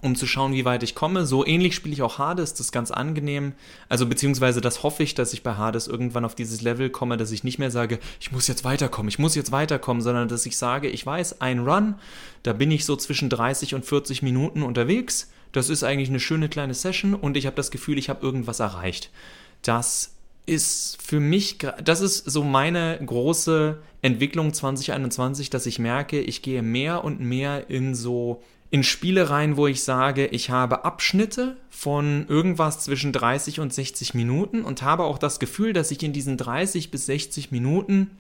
um 0.02 0.16
zu 0.16 0.26
schauen, 0.26 0.52
wie 0.52 0.64
weit 0.64 0.82
ich 0.82 0.94
komme. 0.94 1.24
So 1.24 1.46
ähnlich 1.46 1.74
spiele 1.74 1.94
ich 1.94 2.02
auch 2.02 2.18
Hades, 2.18 2.52
das 2.52 2.60
ist 2.60 2.72
ganz 2.72 2.90
angenehm. 2.90 3.54
Also 3.88 4.04
beziehungsweise 4.06 4.60
das 4.60 4.82
hoffe 4.82 5.04
ich, 5.04 5.14
dass 5.14 5.32
ich 5.32 5.42
bei 5.42 5.54
Hades 5.54 5.86
irgendwann 5.86 6.24
auf 6.24 6.34
dieses 6.34 6.60
Level 6.60 6.90
komme, 6.90 7.16
dass 7.16 7.30
ich 7.30 7.44
nicht 7.44 7.58
mehr 7.58 7.70
sage, 7.70 8.00
ich 8.20 8.32
muss 8.32 8.48
jetzt 8.48 8.64
weiterkommen, 8.64 9.08
ich 9.08 9.20
muss 9.20 9.36
jetzt 9.36 9.52
weiterkommen, 9.52 10.02
sondern 10.02 10.28
dass 10.28 10.44
ich 10.44 10.58
sage, 10.58 10.88
ich 10.88 11.06
weiß, 11.06 11.40
ein 11.40 11.60
Run, 11.60 11.94
da 12.42 12.52
bin 12.52 12.70
ich 12.70 12.84
so 12.84 12.96
zwischen 12.96 13.30
30 13.30 13.76
und 13.76 13.86
40 13.86 14.22
Minuten 14.22 14.62
unterwegs. 14.62 15.30
Das 15.52 15.68
ist 15.68 15.84
eigentlich 15.84 16.08
eine 16.08 16.20
schöne 16.20 16.48
kleine 16.48 16.74
Session 16.74 17.14
und 17.14 17.36
ich 17.36 17.46
habe 17.46 17.56
das 17.56 17.70
Gefühl, 17.70 17.96
ich 17.96 18.08
habe 18.08 18.24
irgendwas 18.26 18.58
erreicht. 18.58 19.10
Das 19.62 20.14
ist 20.46 21.00
für 21.00 21.20
mich, 21.20 21.58
das 21.82 22.00
ist 22.00 22.28
so 22.28 22.42
meine 22.42 22.98
große 23.04 23.78
Entwicklung 24.00 24.52
2021, 24.52 25.50
dass 25.50 25.66
ich 25.66 25.78
merke, 25.78 26.20
ich 26.20 26.42
gehe 26.42 26.62
mehr 26.62 27.04
und 27.04 27.20
mehr 27.20 27.70
in 27.70 27.94
so 27.94 28.42
in 28.72 28.82
Spiele 28.82 29.28
rein, 29.28 29.58
wo 29.58 29.66
ich 29.66 29.84
sage, 29.84 30.26
ich 30.26 30.48
habe 30.48 30.86
Abschnitte 30.86 31.58
von 31.68 32.26
irgendwas 32.28 32.80
zwischen 32.80 33.12
30 33.12 33.60
und 33.60 33.70
60 33.70 34.14
Minuten 34.14 34.62
und 34.64 34.80
habe 34.80 35.04
auch 35.04 35.18
das 35.18 35.38
Gefühl, 35.38 35.74
dass 35.74 35.90
ich 35.90 36.02
in 36.02 36.14
diesen 36.14 36.38
30 36.38 36.90
bis 36.90 37.04
60 37.04 37.50
Minuten 37.50 38.12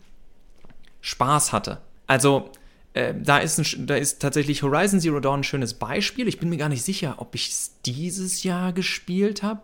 Spaß 1.00 1.52
hatte. 1.52 1.80
Also 2.06 2.50
äh, 2.92 3.14
da, 3.18 3.38
ist 3.38 3.58
ein, 3.58 3.86
da 3.86 3.96
ist 3.96 4.20
tatsächlich 4.20 4.62
Horizon 4.62 5.00
Zero 5.00 5.20
Dawn 5.20 5.40
ein 5.40 5.44
schönes 5.44 5.72
Beispiel. 5.72 6.28
Ich 6.28 6.38
bin 6.38 6.50
mir 6.50 6.58
gar 6.58 6.68
nicht 6.68 6.82
sicher, 6.82 7.14
ob 7.16 7.34
ich 7.34 7.48
es 7.48 7.80
dieses 7.86 8.42
Jahr 8.42 8.74
gespielt 8.74 9.42
habe. 9.42 9.62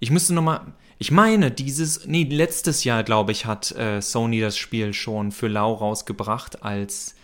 Ich 0.00 0.10
müsste 0.10 0.32
nochmal. 0.32 0.62
Ich 0.98 1.10
meine, 1.10 1.50
dieses. 1.50 2.06
Nee, 2.06 2.24
letztes 2.24 2.84
Jahr, 2.84 3.04
glaube 3.04 3.32
ich, 3.32 3.44
hat 3.44 3.70
äh, 3.72 4.00
Sony 4.00 4.40
das 4.40 4.56
Spiel 4.56 4.94
schon 4.94 5.30
für 5.30 5.48
Lau 5.48 5.74
rausgebracht 5.74 6.62
als. 6.62 7.16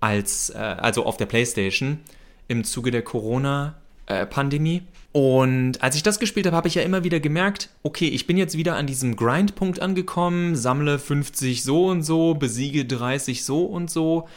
als 0.00 0.48
äh, 0.48 0.56
also 0.56 1.04
auf 1.04 1.18
der 1.18 1.26
PlayStation 1.26 2.00
im 2.48 2.64
Zuge 2.64 2.90
der 2.90 3.02
Corona-Pandemie. 3.02 4.82
Und 5.12 5.82
als 5.82 5.96
ich 5.96 6.02
das 6.02 6.18
gespielt 6.18 6.46
habe, 6.46 6.56
habe 6.56 6.68
ich 6.68 6.74
ja 6.74 6.82
immer 6.82 7.04
wieder 7.04 7.20
gemerkt, 7.20 7.70
okay, 7.82 8.08
ich 8.08 8.26
bin 8.26 8.36
jetzt 8.36 8.56
wieder 8.56 8.76
an 8.76 8.86
diesem 8.86 9.16
Grindpunkt 9.16 9.80
angekommen, 9.80 10.56
sammle 10.56 10.98
50 10.98 11.62
so 11.62 11.86
und 11.86 12.02
so, 12.02 12.34
besiege 12.34 12.84
30 12.84 13.44
so 13.44 13.64
und 13.64 13.90
so. 13.90 14.28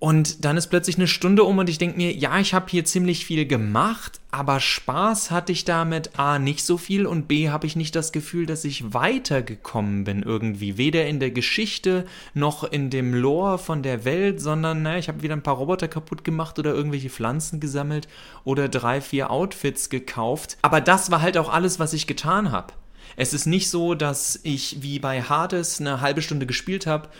Und 0.00 0.46
dann 0.46 0.56
ist 0.56 0.68
plötzlich 0.68 0.96
eine 0.96 1.06
Stunde 1.06 1.44
um 1.44 1.58
und 1.58 1.68
ich 1.68 1.76
denke 1.76 1.98
mir, 1.98 2.10
ja, 2.14 2.40
ich 2.40 2.54
habe 2.54 2.70
hier 2.70 2.86
ziemlich 2.86 3.26
viel 3.26 3.44
gemacht, 3.46 4.18
aber 4.30 4.58
Spaß 4.58 5.30
hatte 5.30 5.52
ich 5.52 5.66
damit 5.66 6.18
A 6.18 6.38
nicht 6.38 6.64
so 6.64 6.78
viel 6.78 7.04
und 7.04 7.28
B 7.28 7.50
habe 7.50 7.66
ich 7.66 7.76
nicht 7.76 7.94
das 7.94 8.10
Gefühl, 8.10 8.46
dass 8.46 8.64
ich 8.64 8.94
weitergekommen 8.94 10.04
bin 10.04 10.22
irgendwie. 10.22 10.78
Weder 10.78 11.06
in 11.06 11.20
der 11.20 11.30
Geschichte 11.32 12.06
noch 12.32 12.64
in 12.64 12.88
dem 12.88 13.12
Lore 13.12 13.58
von 13.58 13.82
der 13.82 14.06
Welt, 14.06 14.40
sondern 14.40 14.80
naja, 14.80 14.98
ich 14.98 15.08
habe 15.08 15.22
wieder 15.22 15.36
ein 15.36 15.42
paar 15.42 15.56
Roboter 15.56 15.86
kaputt 15.86 16.24
gemacht 16.24 16.58
oder 16.58 16.72
irgendwelche 16.72 17.10
Pflanzen 17.10 17.60
gesammelt 17.60 18.08
oder 18.42 18.70
drei, 18.70 19.02
vier 19.02 19.30
Outfits 19.30 19.90
gekauft. 19.90 20.56
Aber 20.62 20.80
das 20.80 21.10
war 21.10 21.20
halt 21.20 21.36
auch 21.36 21.52
alles, 21.52 21.78
was 21.78 21.92
ich 21.92 22.06
getan 22.06 22.52
habe. 22.52 22.72
Es 23.16 23.34
ist 23.34 23.44
nicht 23.44 23.68
so, 23.68 23.94
dass 23.94 24.40
ich 24.44 24.78
wie 24.80 24.98
bei 24.98 25.20
Hades 25.20 25.78
eine 25.78 26.00
halbe 26.00 26.22
Stunde 26.22 26.46
gespielt 26.46 26.86
habe 26.86 27.10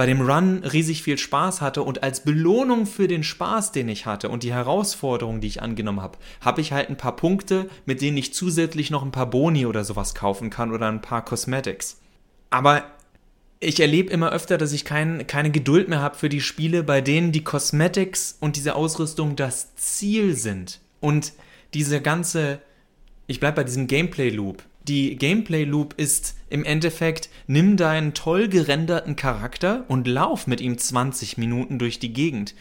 bei 0.00 0.06
dem 0.06 0.22
Run 0.22 0.64
riesig 0.64 1.02
viel 1.02 1.18
Spaß 1.18 1.60
hatte 1.60 1.82
und 1.82 2.02
als 2.02 2.20
Belohnung 2.20 2.86
für 2.86 3.06
den 3.06 3.22
Spaß, 3.22 3.70
den 3.72 3.86
ich 3.90 4.06
hatte 4.06 4.30
und 4.30 4.44
die 4.44 4.54
Herausforderung, 4.54 5.42
die 5.42 5.48
ich 5.48 5.60
angenommen 5.60 6.00
habe, 6.00 6.16
habe 6.40 6.62
ich 6.62 6.72
halt 6.72 6.88
ein 6.88 6.96
paar 6.96 7.16
Punkte, 7.16 7.68
mit 7.84 8.00
denen 8.00 8.16
ich 8.16 8.32
zusätzlich 8.32 8.90
noch 8.90 9.02
ein 9.02 9.12
paar 9.12 9.28
Boni 9.28 9.66
oder 9.66 9.84
sowas 9.84 10.14
kaufen 10.14 10.48
kann 10.48 10.72
oder 10.72 10.88
ein 10.88 11.02
paar 11.02 11.22
Cosmetics. 11.22 12.00
Aber 12.48 12.84
ich 13.58 13.78
erlebe 13.78 14.10
immer 14.10 14.32
öfter, 14.32 14.56
dass 14.56 14.72
ich 14.72 14.86
kein, 14.86 15.26
keine 15.26 15.50
Geduld 15.50 15.90
mehr 15.90 16.00
habe 16.00 16.16
für 16.16 16.30
die 16.30 16.40
Spiele, 16.40 16.82
bei 16.82 17.02
denen 17.02 17.30
die 17.30 17.44
Cosmetics 17.44 18.38
und 18.40 18.56
diese 18.56 18.76
Ausrüstung 18.76 19.36
das 19.36 19.74
Ziel 19.76 20.34
sind. 20.34 20.80
Und 21.00 21.34
diese 21.74 22.00
ganze, 22.00 22.62
ich 23.26 23.38
bleibe 23.38 23.56
bei 23.56 23.64
diesem 23.64 23.86
Gameplay-Loop, 23.86 24.62
die 24.90 25.16
Gameplay-Loop 25.16 25.94
ist 25.96 26.34
im 26.48 26.64
Endeffekt, 26.64 27.30
nimm 27.46 27.76
deinen 27.76 28.12
toll 28.12 28.48
gerenderten 28.48 29.14
Charakter 29.14 29.84
und 29.86 30.08
lauf 30.08 30.48
mit 30.48 30.60
ihm 30.60 30.76
20 30.76 31.38
Minuten 31.38 31.78
durch 31.78 32.00
die 32.00 32.12
Gegend. 32.12 32.56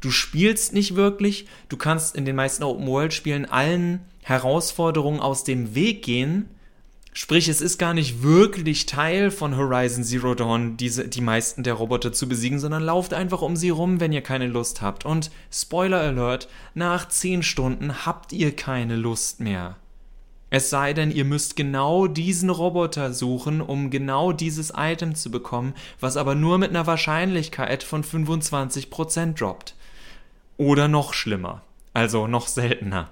Du 0.00 0.10
spielst 0.10 0.72
nicht 0.72 0.96
wirklich, 0.96 1.46
du 1.68 1.76
kannst 1.76 2.16
in 2.16 2.24
den 2.24 2.34
meisten 2.34 2.64
Open-World-Spielen 2.64 3.44
allen 3.44 4.00
Herausforderungen 4.22 5.20
aus 5.20 5.44
dem 5.44 5.74
Weg 5.74 6.02
gehen. 6.02 6.48
Sprich, 7.12 7.46
es 7.48 7.60
ist 7.60 7.76
gar 7.76 7.92
nicht 7.92 8.22
wirklich 8.22 8.86
Teil 8.86 9.30
von 9.30 9.58
Horizon 9.58 10.02
Zero 10.02 10.34
Dawn, 10.34 10.78
diese, 10.78 11.08
die 11.08 11.20
meisten 11.20 11.62
der 11.62 11.74
Roboter 11.74 12.12
zu 12.12 12.26
besiegen, 12.26 12.58
sondern 12.58 12.82
lauft 12.82 13.12
einfach 13.12 13.42
um 13.42 13.54
sie 13.54 13.70
rum, 13.70 14.00
wenn 14.00 14.12
ihr 14.12 14.22
keine 14.22 14.46
Lust 14.46 14.80
habt. 14.80 15.04
Und 15.04 15.30
Spoiler 15.52 16.00
Alert, 16.00 16.48
nach 16.72 17.06
10 17.06 17.42
Stunden 17.42 18.06
habt 18.06 18.32
ihr 18.32 18.56
keine 18.56 18.96
Lust 18.96 19.40
mehr. 19.40 19.76
Es 20.48 20.70
sei 20.70 20.92
denn, 20.92 21.10
ihr 21.10 21.24
müsst 21.24 21.56
genau 21.56 22.06
diesen 22.06 22.50
Roboter 22.50 23.12
suchen, 23.12 23.60
um 23.60 23.90
genau 23.90 24.32
dieses 24.32 24.72
Item 24.76 25.14
zu 25.14 25.30
bekommen, 25.30 25.74
was 25.98 26.16
aber 26.16 26.34
nur 26.34 26.58
mit 26.58 26.70
einer 26.70 26.86
Wahrscheinlichkeit 26.86 27.82
von 27.82 28.04
25% 28.04 29.34
droppt. 29.34 29.74
Oder 30.56 30.88
noch 30.88 31.14
schlimmer, 31.14 31.62
also 31.94 32.28
noch 32.28 32.46
seltener. 32.46 33.10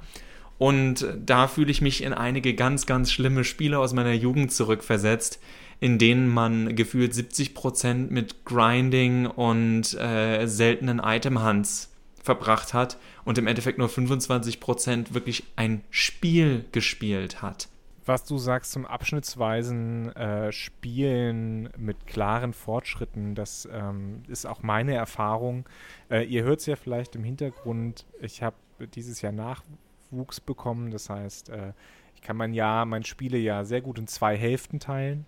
Und 0.58 1.06
da 1.26 1.48
fühle 1.48 1.72
ich 1.72 1.82
mich 1.82 2.04
in 2.04 2.12
einige 2.12 2.54
ganz, 2.54 2.86
ganz 2.86 3.10
schlimme 3.10 3.42
Spiele 3.42 3.80
aus 3.80 3.92
meiner 3.92 4.12
Jugend 4.12 4.52
zurückversetzt, 4.52 5.40
in 5.80 5.98
denen 5.98 6.28
man 6.28 6.76
gefühlt 6.76 7.12
70% 7.12 8.10
mit 8.10 8.44
Grinding 8.44 9.26
und 9.26 9.92
äh, 9.94 10.46
seltenen 10.46 11.00
Item-Hunts 11.00 11.93
verbracht 12.24 12.72
hat 12.72 12.98
und 13.24 13.36
im 13.36 13.46
Endeffekt 13.46 13.78
nur 13.78 13.88
25% 13.88 15.12
wirklich 15.12 15.44
ein 15.56 15.84
Spiel 15.90 16.64
gespielt 16.72 17.42
hat. 17.42 17.68
Was 18.06 18.24
du 18.24 18.38
sagst 18.38 18.72
zum 18.72 18.86
abschnittsweisen 18.86 20.14
äh, 20.16 20.52
Spielen 20.52 21.70
mit 21.76 22.06
klaren 22.06 22.52
Fortschritten, 22.52 23.34
das 23.34 23.68
ähm, 23.70 24.22
ist 24.28 24.46
auch 24.46 24.62
meine 24.62 24.94
Erfahrung. 24.94 25.66
Äh, 26.10 26.24
ihr 26.24 26.44
hört 26.44 26.60
es 26.60 26.66
ja 26.66 26.76
vielleicht 26.76 27.14
im 27.14 27.24
Hintergrund, 27.24 28.06
ich 28.20 28.42
habe 28.42 28.56
dieses 28.94 29.20
Jahr 29.22 29.32
Nachwuchs 29.32 30.40
bekommen, 30.40 30.90
das 30.90 31.08
heißt, 31.08 31.50
äh, 31.50 31.72
ich 32.14 32.22
kann 32.22 32.36
mein 32.36 32.54
Jahr, 32.54 32.86
mein 32.86 33.04
Spielejahr 33.04 33.64
sehr 33.64 33.80
gut 33.82 33.98
in 33.98 34.06
zwei 34.06 34.36
Hälften 34.36 34.80
teilen. 34.80 35.26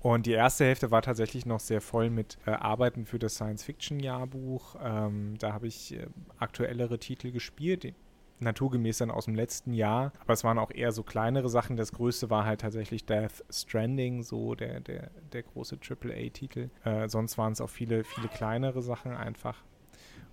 Und 0.00 0.26
die 0.26 0.32
erste 0.32 0.64
Hälfte 0.64 0.90
war 0.90 1.02
tatsächlich 1.02 1.44
noch 1.44 1.60
sehr 1.60 1.80
voll 1.80 2.10
mit 2.10 2.38
äh, 2.46 2.50
Arbeiten 2.50 3.04
für 3.04 3.18
das 3.18 3.34
Science-Fiction-Jahrbuch. 3.34 4.76
Ähm, 4.82 5.34
da 5.38 5.52
habe 5.52 5.66
ich 5.66 5.94
äh, 5.94 6.06
aktuellere 6.38 6.98
Titel 6.98 7.32
gespielt, 7.32 7.94
naturgemäß 8.38 8.98
dann 8.98 9.10
aus 9.10 9.24
dem 9.24 9.34
letzten 9.34 9.72
Jahr. 9.72 10.12
Aber 10.20 10.32
es 10.32 10.44
waren 10.44 10.58
auch 10.58 10.70
eher 10.70 10.92
so 10.92 11.02
kleinere 11.02 11.48
Sachen. 11.48 11.76
Das 11.76 11.92
größte 11.92 12.30
war 12.30 12.44
halt 12.44 12.60
tatsächlich 12.60 13.06
Death 13.06 13.44
Stranding, 13.50 14.22
so 14.22 14.54
der, 14.54 14.80
der, 14.80 15.10
der 15.32 15.42
große 15.42 15.78
AAA-Titel. 15.82 16.70
Äh, 16.84 17.08
sonst 17.08 17.36
waren 17.36 17.52
es 17.52 17.60
auch 17.60 17.70
viele, 17.70 18.04
viele 18.04 18.28
kleinere 18.28 18.82
Sachen 18.82 19.12
einfach. 19.12 19.64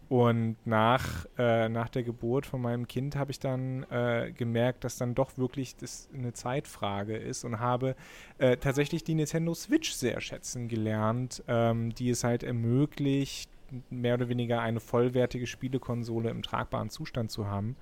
Und 0.08 0.58
nach, 0.66 1.26
äh, 1.38 1.68
nach 1.68 1.90
der 1.90 2.04
Geburt 2.04 2.46
von 2.46 2.62
meinem 2.62 2.88
Kind 2.88 3.16
habe 3.16 3.32
ich 3.32 3.40
dann 3.40 3.84
äh, 3.90 4.32
gemerkt, 4.36 4.84
dass 4.84 4.98
dann 4.98 5.16
doch 5.16 5.38
wirklich 5.38 5.76
das 5.78 6.10
eine 6.14 6.34
Zeitfrage 6.34 7.18
ist 7.18 7.44
und 7.44 7.60
habe 7.60 7.96
äh, 8.38 8.58
tatsächlich 8.58 9.04
die 9.04 9.16
Nintendo 9.16 9.54
Switch 9.56 9.92
sehr 9.92 10.22
schätzen 10.22 10.68
gelernt, 10.68 11.44
ähm, 11.48 11.94
die 11.96 12.12
es 12.12 12.24
halt 12.24 12.44
ermöglicht, 12.44 13.50
mehr 13.90 14.14
oder 14.14 14.30
weniger 14.30 14.62
eine 14.62 14.80
vollwertige 14.80 15.48
Spielekonsole 15.48 16.30
im 16.30 16.44
tragbaren 16.44 16.92
Zustand 16.92 17.32
zu 17.32 17.48
haben. 17.48 17.76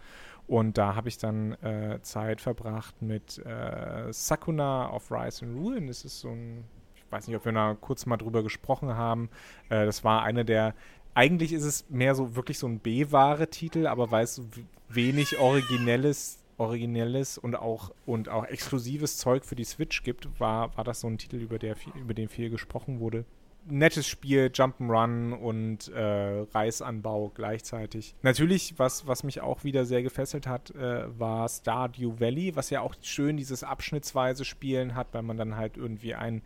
Und 0.47 0.77
da 0.77 0.95
habe 0.95 1.09
ich 1.09 1.17
dann 1.17 1.53
äh, 1.61 1.99
Zeit 2.01 2.41
verbracht 2.41 3.01
mit 3.01 3.37
äh, 3.45 4.11
Sakuna 4.11 4.93
of 4.93 5.11
Rise 5.11 5.45
and 5.45 5.57
Ruin. 5.57 5.87
Das 5.87 6.05
ist 6.05 6.19
so 6.19 6.29
ein 6.29 6.63
ich 6.95 7.11
weiß 7.11 7.27
nicht, 7.27 7.37
ob 7.37 7.45
wir 7.45 7.51
da 7.51 7.77
kurz 7.79 8.07
mal 8.07 8.17
drüber 8.17 8.41
gesprochen 8.41 8.95
haben. 8.95 9.29
Äh, 9.69 9.85
das 9.85 10.03
war 10.03 10.23
eine 10.23 10.43
der 10.43 10.73
eigentlich 11.13 11.53
ist 11.53 11.63
es 11.63 11.85
mehr 11.89 12.15
so 12.15 12.35
wirklich 12.35 12.59
so 12.59 12.67
ein 12.67 12.79
B-Ware-Titel, 12.79 13.87
aber 13.87 14.11
weil 14.11 14.23
es 14.23 14.41
wenig 14.89 15.37
originelles 15.39 16.39
originelles 16.57 17.37
und 17.37 17.55
auch 17.55 17.91
und 18.05 18.29
auch 18.29 18.45
exklusives 18.45 19.17
Zeug 19.17 19.45
für 19.45 19.55
die 19.55 19.63
Switch 19.63 20.03
gibt, 20.03 20.39
war, 20.39 20.75
war 20.77 20.83
das 20.83 21.01
so 21.01 21.07
ein 21.07 21.17
Titel, 21.17 21.37
über, 21.37 21.59
der 21.59 21.75
über 21.95 22.13
den 22.13 22.29
viel 22.29 22.49
gesprochen 22.49 22.99
wurde. 22.99 23.25
Nettes 23.65 24.07
Spiel, 24.07 24.51
Jump'n'Run 24.53 25.31
und 25.31 25.87
äh, 25.87 26.45
Reisanbau 26.53 27.31
gleichzeitig. 27.33 28.13
Natürlich, 28.21 28.77
was, 28.77 29.07
was 29.07 29.23
mich 29.23 29.39
auch 29.39 29.63
wieder 29.63 29.85
sehr 29.85 30.03
gefesselt 30.03 30.47
hat, 30.47 30.71
äh, 30.71 31.05
war 31.17 31.47
Stardew 31.47 32.19
Valley, 32.19 32.57
was 32.57 32.69
ja 32.69 32.81
auch 32.81 32.93
schön 33.01 33.37
dieses 33.37 33.63
abschnittsweise 33.63 34.43
Spielen 34.43 34.95
hat, 34.95 35.07
weil 35.13 35.21
man 35.21 35.37
dann 35.37 35.55
halt 35.55 35.77
irgendwie 35.77 36.13
ein, 36.13 36.41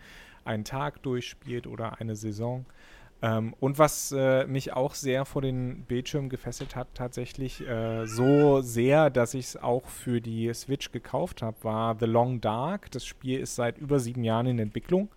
einen 0.46 0.64
Tag 0.64 1.02
durchspielt 1.02 1.66
oder 1.66 2.00
eine 2.00 2.16
Saison. 2.16 2.68
Ähm, 3.22 3.56
und 3.60 3.80
was 3.80 4.12
äh, 4.12 4.46
mich 4.46 4.74
auch 4.74 4.94
sehr 4.94 5.26
vor 5.26 5.42
den 5.42 5.84
Bildschirm 5.86 6.30
gefesselt 6.30 6.76
hat, 6.76 6.88
tatsächlich 6.94 7.68
äh, 7.68 8.06
so 8.06 8.62
sehr, 8.62 9.10
dass 9.10 9.34
ich 9.34 9.46
es 9.46 9.58
auch 9.58 9.88
für 9.88 10.22
die 10.22 10.54
Switch 10.54 10.92
gekauft 10.92 11.42
habe, 11.42 11.58
war 11.64 11.98
The 12.00 12.06
Long 12.06 12.42
Dark. 12.42 12.92
Das 12.92 13.06
Spiel 13.06 13.40
ist 13.40 13.56
seit 13.56 13.80
über 13.80 14.00
sieben 14.00 14.24
Jahren 14.24 14.46
in 14.46 14.60
Entwicklung. 14.60 15.10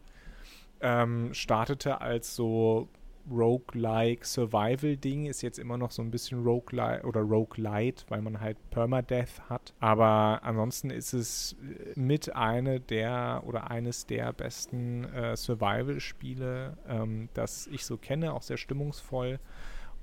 Ähm, 0.80 1.34
startete 1.34 2.00
als 2.00 2.34
so 2.34 2.88
Roguelike 3.30 4.24
Survival-Ding 4.24 5.26
ist 5.26 5.42
jetzt 5.42 5.58
immer 5.58 5.76
noch 5.76 5.90
so 5.90 6.02
ein 6.02 6.10
bisschen 6.10 6.42
Roguelike 6.42 7.04
oder 7.06 7.20
Roguelite, 7.20 8.04
weil 8.08 8.22
man 8.22 8.40
halt 8.40 8.56
Permadeath 8.70 9.48
hat. 9.48 9.74
Aber 9.80 10.40
ansonsten 10.42 10.90
ist 10.90 11.12
es 11.12 11.56
äh, 11.62 11.98
mit 11.98 12.34
eine 12.34 12.80
der 12.80 13.42
oder 13.46 13.70
eines 13.70 14.06
der 14.06 14.32
besten 14.32 15.04
äh, 15.04 15.36
Survival-Spiele, 15.36 16.76
ähm, 16.88 17.28
das 17.34 17.66
ich 17.68 17.84
so 17.84 17.96
kenne, 17.96 18.32
auch 18.32 18.42
sehr 18.42 18.56
stimmungsvoll. 18.56 19.38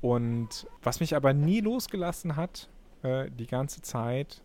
Und 0.02 0.68
was 0.84 1.00
mich 1.00 1.16
aber 1.16 1.34
nie 1.34 1.60
losgelassen 1.60 2.36
hat, 2.36 2.70
äh, 3.04 3.30
die 3.32 3.48
ganze 3.48 3.82
Zeit, 3.82 4.42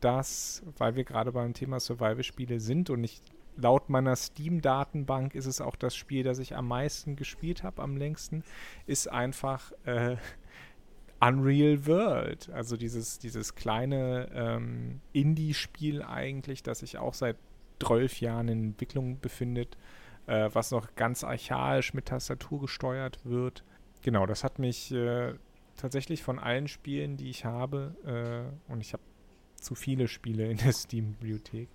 dass, 0.00 0.62
weil 0.78 0.94
wir 0.96 1.04
gerade 1.04 1.32
beim 1.32 1.54
Thema 1.54 1.80
Survival-Spiele 1.80 2.60
sind 2.60 2.90
und 2.90 3.02
ich 3.02 3.20
laut 3.56 3.88
meiner 3.88 4.16
Steam-Datenbank 4.16 5.34
ist 5.34 5.46
es 5.46 5.60
auch 5.60 5.76
das 5.76 5.96
Spiel, 5.96 6.22
das 6.22 6.38
ich 6.38 6.56
am 6.56 6.68
meisten 6.68 7.16
gespielt 7.16 7.62
habe, 7.62 7.82
am 7.82 7.96
längsten, 7.96 8.44
ist 8.86 9.10
einfach 9.10 9.72
äh, 9.84 10.16
Unreal 11.20 11.86
World. 11.86 12.50
Also 12.50 12.76
dieses, 12.76 13.18
dieses 13.18 13.54
kleine 13.54 14.28
ähm, 14.34 15.00
Indie-Spiel 15.12 16.02
eigentlich, 16.02 16.62
das 16.62 16.80
sich 16.80 16.98
auch 16.98 17.14
seit 17.14 17.36
12 17.82 18.20
Jahren 18.20 18.48
in 18.48 18.64
Entwicklung 18.64 19.20
befindet, 19.20 19.76
äh, 20.26 20.50
was 20.52 20.70
noch 20.70 20.94
ganz 20.94 21.24
archaisch 21.24 21.94
mit 21.94 22.06
Tastatur 22.06 22.60
gesteuert 22.60 23.18
wird. 23.24 23.64
Genau, 24.02 24.26
das 24.26 24.44
hat 24.44 24.58
mich 24.58 24.92
äh, 24.92 25.34
tatsächlich 25.76 26.22
von 26.22 26.38
allen 26.38 26.68
Spielen, 26.68 27.16
die 27.16 27.30
ich 27.30 27.44
habe, 27.44 28.52
äh, 28.68 28.72
und 28.72 28.80
ich 28.80 28.92
habe 28.92 29.02
zu 29.56 29.74
viele 29.74 30.08
Spiele 30.08 30.50
in 30.50 30.58
der 30.58 30.72
Steam-Bibliothek, 30.72 31.68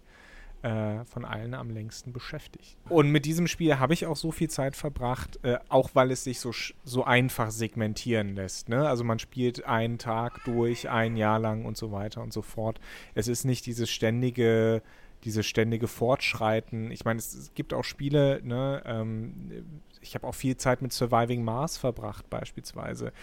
äh, 0.63 1.03
von 1.05 1.25
allen 1.25 1.53
am 1.53 1.69
längsten 1.69 2.13
beschäftigt. 2.13 2.77
Und 2.89 3.09
mit 3.09 3.25
diesem 3.25 3.47
Spiel 3.47 3.79
habe 3.79 3.93
ich 3.93 4.05
auch 4.05 4.15
so 4.15 4.31
viel 4.31 4.49
Zeit 4.49 4.75
verbracht, 4.75 5.39
äh, 5.43 5.57
auch 5.69 5.91
weil 5.93 6.11
es 6.11 6.23
sich 6.23 6.39
so, 6.39 6.51
so 6.83 7.03
einfach 7.03 7.51
segmentieren 7.51 8.35
lässt. 8.35 8.69
Ne? 8.69 8.87
Also 8.87 9.03
man 9.03 9.19
spielt 9.19 9.65
einen 9.65 9.97
Tag 9.97 10.43
durch, 10.45 10.89
ein 10.89 11.17
Jahr 11.17 11.39
lang 11.39 11.65
und 11.65 11.77
so 11.77 11.91
weiter 11.91 12.21
und 12.21 12.31
so 12.33 12.41
fort. 12.41 12.79
Es 13.15 13.27
ist 13.27 13.43
nicht 13.43 13.65
dieses 13.65 13.89
ständige 13.89 14.81
dieses 15.23 15.45
ständige 15.45 15.87
Fortschreiten. 15.87 16.89
Ich 16.89 17.05
meine, 17.05 17.19
es, 17.19 17.33
es 17.35 17.53
gibt 17.53 17.75
auch 17.75 17.83
Spiele, 17.83 18.41
ne, 18.43 18.81
ähm, 18.85 19.63
ich 20.01 20.15
habe 20.15 20.27
auch 20.27 20.35
viel 20.35 20.57
Zeit 20.57 20.81
mit 20.81 20.93
Surviving 20.93 21.43
Mars 21.43 21.77
verbracht, 21.77 22.29
beispielsweise, 22.29 23.13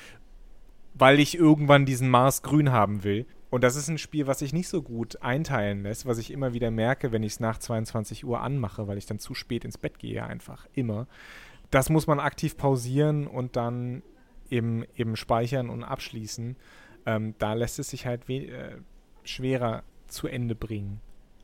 weil 0.95 1.19
ich 1.19 1.37
irgendwann 1.37 1.87
diesen 1.87 2.09
Mars 2.09 2.43
grün 2.43 2.71
haben 2.71 3.03
will. 3.05 3.27
Und 3.51 3.65
das 3.65 3.77
ist 3.77 3.89
ein 3.89 3.99
Spiel, 3.99 4.27
was 4.27 4.41
sich 4.41 4.53
nicht 4.53 4.69
so 4.69 4.83
gut 4.83 5.23
einteilen 5.23 5.83
lässt, 5.83 6.05
was 6.07 6.19
ich 6.19 6.31
immer 6.31 6.53
wieder 6.53 6.71
merke, 6.71 7.13
wenn 7.13 7.23
ich 7.23 7.33
es 7.33 7.41
nach 7.41 7.59
22 7.59 8.25
Uhr 8.25 8.41
anmache, 8.41 8.87
weil 8.87 8.99
ich 8.99 9.07
dann 9.07 9.19
zu 9.19 9.35
spät 9.35 9.65
ins 9.65 9.79
Bett 9.79 9.99
gehe, 9.99 10.25
einfach 10.25 10.67
immer. 10.75 11.07
Das 11.71 11.89
muss 11.89 12.07
man 12.07 12.21
aktiv 12.21 12.57
pausieren 12.57 13.27
und 13.27 13.57
dann 13.57 14.03
eben, 14.51 14.85
eben 14.97 15.17
speichern 15.17 15.71
und 15.71 15.83
abschließen. 15.83 16.57
Ähm, 17.07 17.35
da 17.39 17.55
lässt 17.55 17.79
es 17.79 17.91
sich 17.91 18.07
halt 18.07 18.29
äh, 18.29 18.77
schwerer 19.25 19.83
zu 20.09 20.27
Ende 20.27 20.55
bringen. 20.55 21.01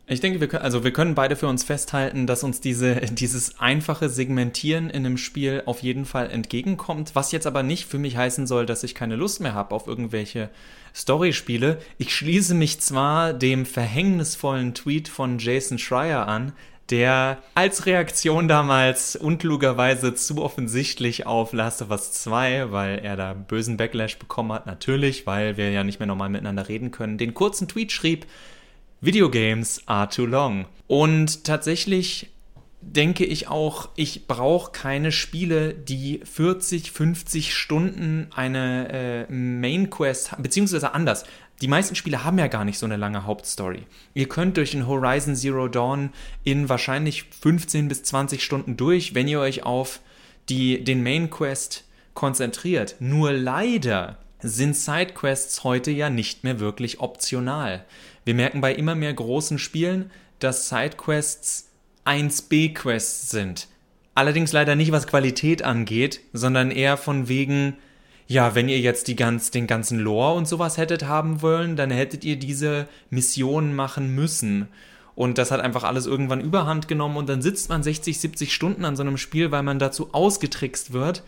Ich 0.06 0.20
denke, 0.20 0.38
wir 0.40 0.48
können, 0.48 0.62
also 0.62 0.84
wir 0.84 0.92
können 0.92 1.14
beide 1.14 1.34
für 1.34 1.46
uns 1.46 1.64
festhalten, 1.64 2.26
dass 2.26 2.44
uns 2.44 2.60
diese, 2.60 2.96
dieses 2.96 3.58
einfache 3.58 4.10
Segmentieren 4.10 4.90
in 4.90 5.06
einem 5.06 5.16
Spiel 5.16 5.62
auf 5.64 5.82
jeden 5.82 6.04
Fall 6.04 6.30
entgegenkommt, 6.30 7.12
was 7.14 7.32
jetzt 7.32 7.46
aber 7.46 7.62
nicht 7.62 7.86
für 7.86 7.98
mich 7.98 8.16
heißen 8.16 8.46
soll, 8.46 8.66
dass 8.66 8.82
ich 8.82 8.94
keine 8.94 9.16
Lust 9.16 9.40
mehr 9.40 9.54
habe 9.54 9.74
auf 9.74 9.86
irgendwelche 9.86 10.50
Storyspiele. 10.94 11.78
Ich 11.96 12.14
schließe 12.14 12.54
mich 12.54 12.80
zwar 12.80 13.32
dem 13.32 13.64
verhängnisvollen 13.64 14.74
Tweet 14.74 15.08
von 15.08 15.38
Jason 15.38 15.78
Schreier 15.78 16.28
an, 16.28 16.52
der 16.90 17.38
als 17.54 17.86
Reaktion 17.86 18.46
damals 18.46 19.16
unklugerweise 19.16 20.14
zu 20.14 20.42
offensichtlich 20.42 21.24
auf 21.24 21.54
Last 21.54 21.80
of 21.80 21.90
Us 21.90 22.12
2, 22.12 22.72
weil 22.72 22.98
er 22.98 23.16
da 23.16 23.32
bösen 23.32 23.78
Backlash 23.78 24.18
bekommen 24.18 24.52
hat, 24.52 24.66
natürlich, 24.66 25.26
weil 25.26 25.56
wir 25.56 25.70
ja 25.70 25.82
nicht 25.82 25.98
mehr 25.98 26.06
normal 26.06 26.28
miteinander 26.28 26.68
reden 26.68 26.90
können, 26.90 27.16
den 27.16 27.32
kurzen 27.32 27.68
Tweet 27.68 27.90
schrieb, 27.90 28.26
Video 29.04 29.28
games 29.28 29.82
are 29.84 30.08
too 30.08 30.24
long. 30.24 30.64
Und 30.86 31.44
tatsächlich 31.44 32.30
denke 32.80 33.26
ich 33.26 33.48
auch, 33.48 33.90
ich 33.96 34.26
brauche 34.26 34.72
keine 34.72 35.12
Spiele, 35.12 35.74
die 35.74 36.20
40, 36.24 36.90
50 36.90 37.54
Stunden 37.54 38.28
eine 38.34 39.26
äh, 39.28 39.32
Main 39.32 39.90
Quest, 39.90 40.30
beziehungsweise 40.38 40.94
anders. 40.94 41.24
Die 41.60 41.68
meisten 41.68 41.94
Spiele 41.94 42.24
haben 42.24 42.38
ja 42.38 42.46
gar 42.46 42.64
nicht 42.64 42.78
so 42.78 42.86
eine 42.86 42.96
lange 42.96 43.26
Hauptstory. 43.26 43.82
Ihr 44.14 44.26
könnt 44.26 44.56
durch 44.56 44.70
den 44.70 44.86
Horizon 44.86 45.36
Zero 45.36 45.68
Dawn 45.68 46.10
in 46.42 46.70
wahrscheinlich 46.70 47.24
15 47.24 47.88
bis 47.88 48.04
20 48.04 48.42
Stunden 48.42 48.78
durch, 48.78 49.14
wenn 49.14 49.28
ihr 49.28 49.40
euch 49.40 49.64
auf 49.64 50.00
die, 50.48 50.82
den 50.82 51.02
Main 51.02 51.28
Quest 51.28 51.84
konzentriert. 52.14 52.96
Nur 53.00 53.32
leider 53.32 54.16
sind 54.40 54.76
Sidequests 54.76 55.64
heute 55.64 55.90
ja 55.90 56.10
nicht 56.10 56.44
mehr 56.44 56.60
wirklich 56.60 57.00
optional. 57.00 57.84
Wir 58.24 58.34
merken 58.34 58.60
bei 58.60 58.74
immer 58.74 58.94
mehr 58.94 59.12
großen 59.12 59.58
Spielen, 59.58 60.10
dass 60.38 60.68
Sidequests 60.68 61.70
1B-Quests 62.04 63.30
sind. 63.30 63.68
Allerdings 64.14 64.52
leider 64.52 64.76
nicht, 64.76 64.92
was 64.92 65.06
Qualität 65.06 65.62
angeht, 65.62 66.20
sondern 66.32 66.70
eher 66.70 66.96
von 66.96 67.28
wegen, 67.28 67.76
ja, 68.26 68.54
wenn 68.54 68.68
ihr 68.68 68.78
jetzt 68.78 69.08
die 69.08 69.16
ganz, 69.16 69.50
den 69.50 69.66
ganzen 69.66 69.98
Lore 69.98 70.34
und 70.34 70.46
sowas 70.46 70.78
hättet 70.78 71.06
haben 71.06 71.42
wollen, 71.42 71.76
dann 71.76 71.90
hättet 71.90 72.24
ihr 72.24 72.36
diese 72.36 72.88
Missionen 73.10 73.74
machen 73.74 74.14
müssen. 74.14 74.68
Und 75.14 75.38
das 75.38 75.50
hat 75.50 75.60
einfach 75.60 75.84
alles 75.84 76.06
irgendwann 76.06 76.40
überhand 76.40 76.88
genommen 76.88 77.16
und 77.16 77.28
dann 77.28 77.42
sitzt 77.42 77.68
man 77.68 77.82
60, 77.82 78.18
70 78.18 78.52
Stunden 78.52 78.84
an 78.84 78.96
so 78.96 79.02
einem 79.02 79.16
Spiel, 79.16 79.50
weil 79.50 79.62
man 79.62 79.78
dazu 79.78 80.12
ausgetrickst 80.12 80.92
wird, 80.92 81.22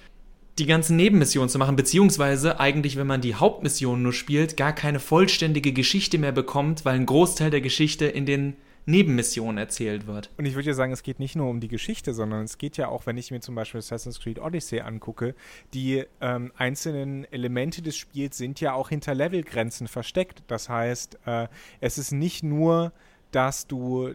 die 0.59 0.67
ganzen 0.67 0.97
Nebenmissionen 0.97 1.49
zu 1.49 1.59
machen, 1.59 1.77
beziehungsweise 1.77 2.59
eigentlich, 2.59 2.97
wenn 2.97 3.07
man 3.07 3.21
die 3.21 3.35
Hauptmission 3.35 4.03
nur 4.03 4.13
spielt, 4.13 4.57
gar 4.57 4.73
keine 4.73 5.01
vollständige 5.01 5.73
Geschichte 5.73 6.19
mehr 6.19 6.33
bekommt, 6.33 6.85
weil 6.85 6.95
ein 6.95 7.07
Großteil 7.07 7.51
der 7.51 7.61
Geschichte 7.61 8.07
in 8.07 8.25
den 8.25 8.57
Nebenmissionen 8.87 9.59
erzählt 9.59 10.07
wird. 10.07 10.31
Und 10.39 10.47
ich 10.47 10.55
würde 10.55 10.69
ja 10.69 10.75
sagen, 10.75 10.93
es 10.93 11.03
geht 11.03 11.19
nicht 11.19 11.35
nur 11.35 11.51
um 11.51 11.61
die 11.61 11.69
Geschichte, 11.69 12.15
sondern 12.15 12.45
es 12.45 12.57
geht 12.57 12.77
ja 12.77 12.89
auch, 12.89 13.05
wenn 13.05 13.19
ich 13.19 13.33
mir 13.33 13.41
zum 13.41 13.57
Beispiel 13.57 13.81
Assassin's 13.81 14.21
Creed 14.21 14.39
Odyssey 14.39 14.81
angucke, 14.81 15.35
die 15.75 16.05
ähm, 16.21 16.53
einzelnen 16.57 17.25
Elemente 17.33 17.83
des 17.83 17.97
Spiels 17.97 18.39
sind 18.39 18.61
ja 18.61 18.75
auch 18.75 18.89
hinter 18.89 19.15
Levelgrenzen 19.15 19.89
versteckt. 19.89 20.45
Das 20.47 20.69
heißt, 20.69 21.19
äh, 21.27 21.49
es 21.81 21.99
ist 21.99 22.13
nicht 22.13 22.45
nur, 22.45 22.93
dass 23.33 23.67
du 23.67 24.15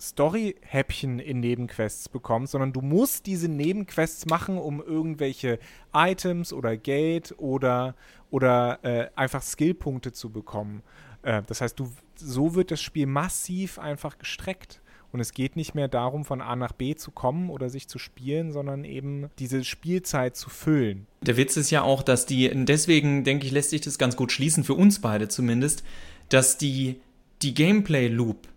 Story-Häppchen 0.00 1.18
in 1.18 1.40
Nebenquests 1.40 2.08
bekommst, 2.08 2.52
sondern 2.52 2.72
du 2.72 2.80
musst 2.80 3.26
diese 3.26 3.48
Nebenquests 3.48 4.26
machen, 4.26 4.58
um 4.58 4.80
irgendwelche 4.80 5.58
Items 5.92 6.52
oder 6.52 6.76
Geld 6.76 7.34
oder, 7.38 7.94
oder 8.30 8.78
äh, 8.82 9.08
einfach 9.16 9.42
Skillpunkte 9.42 10.12
zu 10.12 10.30
bekommen. 10.30 10.82
Äh, 11.22 11.42
das 11.46 11.60
heißt, 11.60 11.78
du, 11.78 11.90
so 12.16 12.54
wird 12.54 12.70
das 12.70 12.80
Spiel 12.80 13.06
massiv 13.06 13.78
einfach 13.78 14.18
gestreckt. 14.18 14.80
Und 15.10 15.20
es 15.20 15.32
geht 15.32 15.56
nicht 15.56 15.74
mehr 15.74 15.88
darum, 15.88 16.26
von 16.26 16.42
A 16.42 16.54
nach 16.54 16.72
B 16.72 16.94
zu 16.94 17.10
kommen 17.10 17.48
oder 17.48 17.70
sich 17.70 17.88
zu 17.88 17.98
spielen, 17.98 18.52
sondern 18.52 18.84
eben 18.84 19.30
diese 19.38 19.64
Spielzeit 19.64 20.36
zu 20.36 20.50
füllen. 20.50 21.06
Der 21.22 21.38
Witz 21.38 21.56
ist 21.56 21.70
ja 21.70 21.80
auch, 21.80 22.02
dass 22.02 22.26
die, 22.26 22.50
deswegen 22.66 23.24
denke 23.24 23.46
ich, 23.46 23.52
lässt 23.52 23.70
sich 23.70 23.80
das 23.80 23.98
ganz 23.98 24.16
gut 24.16 24.32
schließen, 24.32 24.64
für 24.64 24.74
uns 24.74 25.00
beide 25.00 25.28
zumindest, 25.28 25.82
dass 26.28 26.58
die, 26.58 27.00
die 27.40 27.54
Gameplay-Loop 27.54 28.48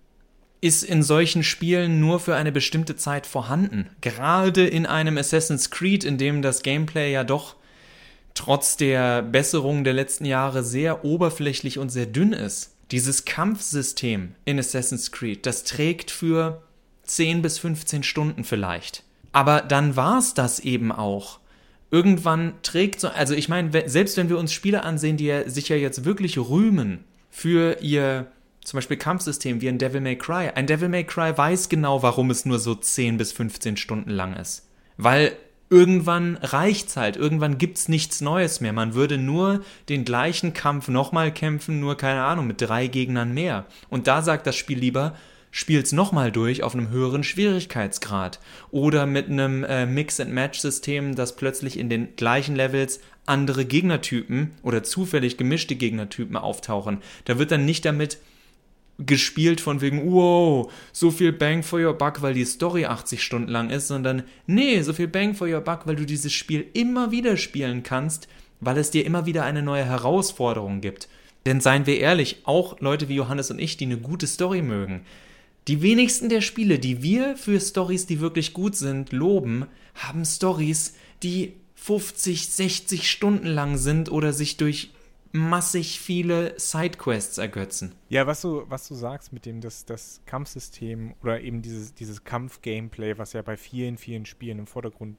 ist 0.62 0.84
in 0.84 1.02
solchen 1.02 1.44
Spielen 1.44 2.00
nur 2.00 2.20
für 2.20 2.36
eine 2.36 2.52
bestimmte 2.52 2.96
Zeit 2.96 3.26
vorhanden. 3.26 3.90
Gerade 4.00 4.68
in 4.68 4.86
einem 4.86 5.18
Assassin's 5.18 5.72
Creed, 5.72 6.04
in 6.04 6.20
dem 6.20 6.44
das 6.44 6.62
Gameplay 6.62 7.12
ja 7.12 7.24
doch 7.24 7.56
trotz 8.36 8.78
der 8.78 9.24
Besserung 9.24 9.84
der 9.84 9.94
letzten 9.94 10.26
Jahre 10.26 10.64
sehr 10.64 11.04
oberflächlich 11.04 11.80
und 11.80 11.90
sehr 11.90 12.06
dünn 12.06 12.32
ist. 12.32 12.76
Dieses 12.92 13.26
Kampfsystem 13.26 14.36
in 14.46 14.60
Assassin's 14.60 15.12
Creed, 15.12 15.46
das 15.46 15.64
trägt 15.64 16.12
für 16.12 16.62
10 17.04 17.42
bis 17.42 17.58
15 17.58 18.04
Stunden 18.04 18.44
vielleicht. 18.44 19.04
Aber 19.32 19.62
dann 19.62 19.96
war's 19.96 20.34
das 20.34 20.60
eben 20.60 20.92
auch. 20.92 21.40
Irgendwann 21.90 22.54
trägt 22.64 23.02
so, 23.02 23.10
also 23.10 23.34
ich 23.34 23.50
meine, 23.50 23.90
selbst 23.90 24.16
wenn 24.16 24.30
wir 24.30 24.38
uns 24.38 24.54
Spiele 24.54 24.84
ansehen, 24.84 25.18
die 25.18 25.26
ja 25.26 25.50
sich 25.50 25.70
ja 25.70 25.76
jetzt 25.76 26.06
wirklich 26.06 26.38
rühmen 26.38 27.04
für 27.30 27.82
ihr 27.82 28.28
zum 28.64 28.78
Beispiel 28.78 28.98
Kampfsystem 28.98 29.62
wie 29.62 29.70
ein 29.70 29.78
Devil 29.78 30.02
May 30.02 30.18
Cry. 30.18 30.50
Ein 30.54 30.68
Devil 30.68 30.90
May 30.90 31.04
Cry 31.04 31.38
weiß 31.38 31.70
genau, 31.70 32.04
warum 32.04 32.30
es 32.30 32.46
nur 32.46 32.60
so 32.60 32.76
10 32.76 33.18
bis 33.18 33.32
15 33.32 33.78
Stunden 33.78 34.12
lang 34.12 34.36
ist. 34.36 34.68
Weil 34.98 35.36
irgendwann 35.70 36.38
reicht's 36.38 36.98
halt, 36.98 37.16
irgendwann 37.16 37.58
gibt's 37.58 37.88
nichts 37.88 38.22
Neues 38.22 38.62
mehr. 38.62 38.74
Man 38.74 38.94
würde 38.94 39.18
nur 39.18 39.62
den 39.90 40.06
gleichen 40.06 40.54
Kampf 40.54 40.90
nochmal 40.90 41.34
kämpfen, 41.34 41.80
nur 41.80 41.98
keine 41.98 42.24
Ahnung, 42.24 42.46
mit 42.46 42.62
drei 42.62 42.88
Gegnern 42.88 43.34
mehr. 43.34 43.66
Und 43.90 44.08
da 44.08 44.22
sagt 44.22 44.46
das 44.46 44.56
Spiel 44.56 44.78
lieber, 44.78 45.16
spiel's 45.50 45.92
nochmal 45.92 46.32
durch 46.32 46.62
auf 46.62 46.76
einem 46.76 46.90
höheren 46.90 47.24
Schwierigkeitsgrad. 47.24 48.40
Oder 48.70 49.06
mit 49.06 49.28
einem 49.28 49.64
äh, 49.64 49.86
Mix-and-Match-System, 49.86 51.16
das 51.16 51.36
plötzlich 51.36 51.80
in 51.80 51.90
den 51.90 52.16
gleichen 52.16 52.56
Levels 52.56 53.00
andere 53.26 53.66
Gegnertypen 53.66 54.52
oder 54.64 54.84
zufällig 54.84 55.38
gemischte 55.38 55.76
Gegnertypen 55.76 56.36
auftauchen. 56.36 57.00
Da 57.26 57.40
wird 57.40 57.52
dann 57.52 57.66
nicht 57.66 57.86
damit 57.86 58.18
gespielt 59.06 59.62
von 59.62 59.82
wegen, 59.82 60.12
wow, 60.12 60.72
so 60.92 61.12
viel 61.12 61.32
Bang 61.32 61.64
for 61.64 61.80
your 61.80 61.94
Buck, 61.94 62.22
weil 62.22 62.34
die 62.34 62.46
Story 62.46 62.86
80 62.86 63.24
Stunden 63.24 63.50
lang 63.50 63.70
ist, 63.70 63.88
sondern 63.88 64.24
nee, 64.48 64.82
so 64.82 64.94
viel 64.94 65.08
Bang 65.08 65.34
for 65.34 65.48
your 65.48 65.62
Buck, 65.62 65.82
weil 65.86 65.96
du 65.96 66.06
dieses 66.06 66.34
Spiel 66.34 66.66
immer 66.74 67.12
wieder 67.12 67.38
spielen 67.38 67.84
kannst, 67.84 68.28
weil 68.60 68.78
es 68.78 68.92
dir 68.92 69.06
immer 69.06 69.26
wieder 69.26 69.44
eine 69.44 69.62
neue 69.62 69.86
Herausforderung 69.86 70.82
gibt. 70.82 71.08
Denn 71.46 71.60
seien 71.60 71.86
wir 71.88 72.00
ehrlich, 72.00 72.42
auch 72.44 72.80
Leute 72.80 73.10
wie 73.10 73.16
Johannes 73.16 73.50
und 73.50 73.60
ich, 73.60 73.78
die 73.78 73.86
eine 73.86 73.98
gute 73.98 74.28
Story 74.28 74.62
mögen, 74.62 75.02
die 75.68 75.82
wenigsten 75.82 76.30
der 76.30 76.42
Spiele, 76.42 76.80
die 76.80 77.04
wir 77.04 77.36
für 77.36 77.60
Stories, 77.60 78.06
die 78.06 78.20
wirklich 78.20 78.54
gut 78.54 78.76
sind, 78.76 79.12
loben, 79.12 79.66
haben 79.96 80.26
Stories, 80.26 80.96
die 81.24 81.54
50, 81.76 82.48
60 82.48 83.10
Stunden 83.10 83.48
lang 83.48 83.78
sind 83.78 84.12
oder 84.12 84.34
sich 84.34 84.58
durch 84.58 84.92
massig 85.32 86.00
viele 86.00 86.60
Sidequests 86.60 87.38
ergötzen. 87.38 87.96
Ja, 88.10 88.28
was 88.28 88.42
du, 88.42 88.64
was 88.68 88.88
du 88.88 88.96
sagst 88.96 89.32
mit 89.34 89.46
dem, 89.46 89.62
dass 89.62 89.86
das 89.86 90.22
Kampfsystem 90.26 91.16
oder 91.22 91.42
eben 91.42 91.62
dieses, 91.62 91.94
dieses 91.94 92.24
Kampf-Gameplay, 92.24 93.18
was 93.18 93.34
ja 93.34 93.42
bei 93.42 93.58
vielen, 93.58 93.98
vielen 93.98 94.26
Spielen 94.26 94.60
im 94.60 94.68
Vordergrund 94.68 95.18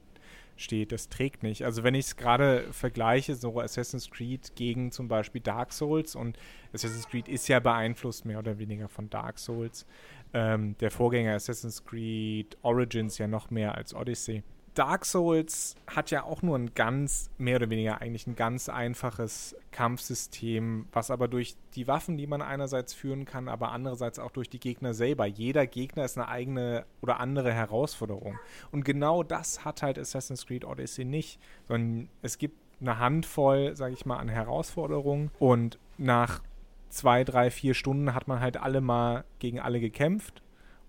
steht, 0.55 0.91
das 0.91 1.09
trägt 1.09 1.43
nicht. 1.43 1.65
Also 1.65 1.83
wenn 1.83 1.95
ich 1.95 2.05
es 2.05 2.15
gerade 2.15 2.71
vergleiche, 2.71 3.35
so 3.35 3.59
Assassin's 3.59 4.09
Creed 4.11 4.55
gegen 4.55 4.91
zum 4.91 5.07
Beispiel 5.07 5.41
Dark 5.41 5.73
Souls 5.73 6.15
und 6.15 6.37
Assassin's 6.73 7.07
Creed 7.07 7.27
ist 7.27 7.47
ja 7.47 7.59
beeinflusst 7.59 8.25
mehr 8.25 8.39
oder 8.39 8.59
weniger 8.59 8.87
von 8.87 9.09
Dark 9.09 9.39
Souls. 9.39 9.85
Ähm, 10.33 10.75
der 10.79 10.91
Vorgänger 10.91 11.33
Assassin's 11.33 11.83
Creed 11.83 12.57
Origins 12.61 13.17
ja 13.17 13.27
noch 13.27 13.49
mehr 13.49 13.75
als 13.75 13.93
Odyssey. 13.93 14.43
Dark 14.73 15.05
Souls 15.05 15.75
hat 15.87 16.09
ja 16.09 16.23
auch 16.23 16.41
nur 16.41 16.57
ein 16.57 16.73
ganz, 16.73 17.29
mehr 17.37 17.57
oder 17.57 17.69
weniger 17.69 18.01
eigentlich 18.01 18.25
ein 18.25 18.35
ganz 18.35 18.69
einfaches 18.69 19.55
Kampfsystem, 19.71 20.87
was 20.91 21.11
aber 21.11 21.27
durch 21.27 21.55
die 21.75 21.87
Waffen, 21.87 22.17
die 22.17 22.25
man 22.25 22.41
einerseits 22.41 22.93
führen 22.93 23.25
kann, 23.25 23.47
aber 23.47 23.71
andererseits 23.71 24.17
auch 24.17 24.31
durch 24.31 24.49
die 24.49 24.59
Gegner 24.59 24.93
selber. 24.93 25.25
Jeder 25.25 25.67
Gegner 25.67 26.05
ist 26.05 26.17
eine 26.17 26.27
eigene 26.27 26.85
oder 27.01 27.19
andere 27.19 27.53
Herausforderung. 27.53 28.39
Und 28.71 28.83
genau 28.83 29.21
das 29.21 29.63
hat 29.63 29.83
halt 29.83 29.99
Assassin's 29.99 30.47
Creed 30.47 30.65
Odyssey 30.65 31.05
nicht, 31.05 31.39
sondern 31.67 32.09
es 32.21 32.37
gibt 32.37 32.57
eine 32.81 32.97
Handvoll, 32.97 33.75
sage 33.75 33.93
ich 33.93 34.05
mal, 34.05 34.17
an 34.17 34.29
Herausforderungen 34.29 35.29
und 35.39 35.77
nach 35.97 36.41
zwei, 36.89 37.23
drei, 37.23 37.51
vier 37.51 37.75
Stunden 37.75 38.13
hat 38.13 38.27
man 38.27 38.39
halt 38.39 38.57
alle 38.57 38.81
mal 38.81 39.23
gegen 39.39 39.59
alle 39.59 39.79
gekämpft 39.79 40.41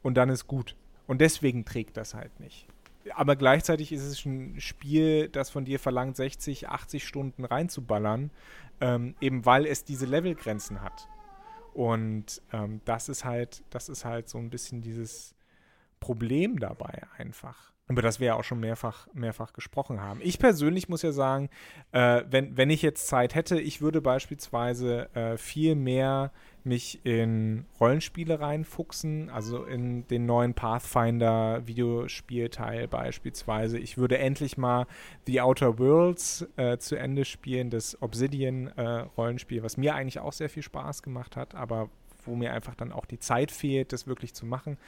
und 0.03 0.15
dann 0.15 0.31
ist 0.31 0.47
gut. 0.47 0.75
Und 1.07 1.21
deswegen 1.21 1.67
trägt 1.67 1.99
das 1.99 2.15
halt 2.15 2.41
nicht 2.41 2.67
aber 3.13 3.37
gleichzeitig 3.37 3.93
ist 3.93 4.03
es 4.03 4.25
ein 4.25 4.61
Spiel, 4.61 5.29
das 5.29 5.51
von 5.51 5.65
dir 5.65 5.79
verlangt, 5.79 6.17
60, 6.17 6.69
80 6.69 7.07
Stunden 7.07 7.45
reinzuballern, 7.45 8.31
ähm, 8.81 9.15
eben 9.21 9.45
weil 9.45 9.67
es 9.67 9.85
diese 9.85 10.07
Levelgrenzen 10.07 10.81
hat. 10.81 11.09
Und 11.75 12.41
ähm, 12.53 12.81
das 12.85 13.09
ist 13.09 13.25
halt, 13.25 13.63
das 13.71 13.89
ist 13.89 14.05
halt 14.05 14.29
so 14.29 14.39
ein 14.39 14.51
bisschen 14.51 14.81
dieses 14.81 15.35
Problem 16.01 16.59
dabei 16.59 17.03
einfach 17.19 17.74
über 17.89 18.01
das 18.01 18.19
wir 18.19 18.29
ja 18.29 18.35
auch 18.35 18.45
schon 18.45 18.61
mehrfach, 18.61 19.07
mehrfach 19.13 19.53
gesprochen 19.53 20.01
haben. 20.01 20.21
Ich 20.23 20.39
persönlich 20.39 20.89
muss 20.89 21.03
ja 21.03 21.13
sagen, 21.13 21.51
äh, 21.93 22.23
wenn, 22.31 22.57
wenn 22.57 22.71
ich 22.71 22.81
jetzt 22.81 23.07
Zeit 23.09 23.35
hätte, 23.35 23.61
ich 23.61 23.83
würde 23.83 24.01
beispielsweise 24.01 25.15
äh, 25.15 25.37
viel 25.37 25.75
mehr 25.75 26.33
mich 26.65 27.05
in 27.05 27.67
Rollenspiele 27.79 28.41
reinfuchsen, 28.41 29.29
also 29.29 29.65
in 29.65 30.07
den 30.09 30.25
neuen 30.25 30.55
Pathfinder 30.55 31.67
Videospielteil 31.67 32.89
beispielsweise. 32.89 33.79
Ich 33.79 33.99
würde 33.99 34.17
endlich 34.17 34.57
mal 34.57 34.87
The 35.27 35.43
Outer 35.43 35.79
Worlds 35.79 36.47
äh, 36.57 36.79
zu 36.79 36.97
Ende 36.97 37.27
spielen, 37.27 37.69
das 37.69 38.01
Obsidian 38.01 38.69
äh, 38.69 39.01
Rollenspiel, 39.17 39.63
was 39.63 39.77
mir 39.77 39.95
eigentlich 39.95 40.21
auch 40.21 40.33
sehr 40.33 40.49
viel 40.49 40.63
Spaß 40.63 41.03
gemacht 41.03 41.37
hat, 41.37 41.55
aber 41.55 41.91
wo 42.27 42.35
mir 42.35 42.53
einfach 42.53 42.75
dann 42.75 42.93
auch 42.93 43.05
die 43.05 43.19
Zeit 43.19 43.51
fehlt, 43.51 43.93
das 43.93 44.07
wirklich 44.07 44.35
zu 44.35 44.47
machen. 44.47 44.79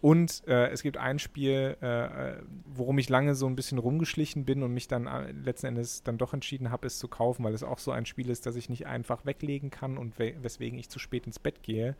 Und 0.00 0.42
äh, 0.48 0.68
es 0.68 0.82
gibt 0.82 0.96
ein 0.96 1.18
Spiel, 1.18 1.76
äh, 1.82 1.86
äh, 1.86 2.36
worum 2.64 2.96
ich 2.96 3.10
lange 3.10 3.34
so 3.34 3.46
ein 3.46 3.54
bisschen 3.54 3.76
rumgeschlichen 3.76 4.46
bin 4.46 4.62
und 4.62 4.72
mich 4.72 4.88
dann 4.88 5.06
äh, 5.06 5.32
letzten 5.32 5.66
Endes 5.66 6.02
dann 6.02 6.16
doch 6.16 6.32
entschieden 6.32 6.70
habe, 6.70 6.86
es 6.86 6.98
zu 6.98 7.06
kaufen, 7.06 7.44
weil 7.44 7.52
es 7.52 7.62
auch 7.62 7.78
so 7.78 7.90
ein 7.90 8.06
Spiel 8.06 8.30
ist, 8.30 8.46
das 8.46 8.56
ich 8.56 8.70
nicht 8.70 8.86
einfach 8.86 9.26
weglegen 9.26 9.70
kann 9.70 9.98
und 9.98 10.18
we 10.18 10.34
weswegen 10.40 10.78
ich 10.78 10.88
zu 10.88 10.98
spät 10.98 11.26
ins 11.26 11.38
Bett 11.38 11.62
gehe. 11.62 11.96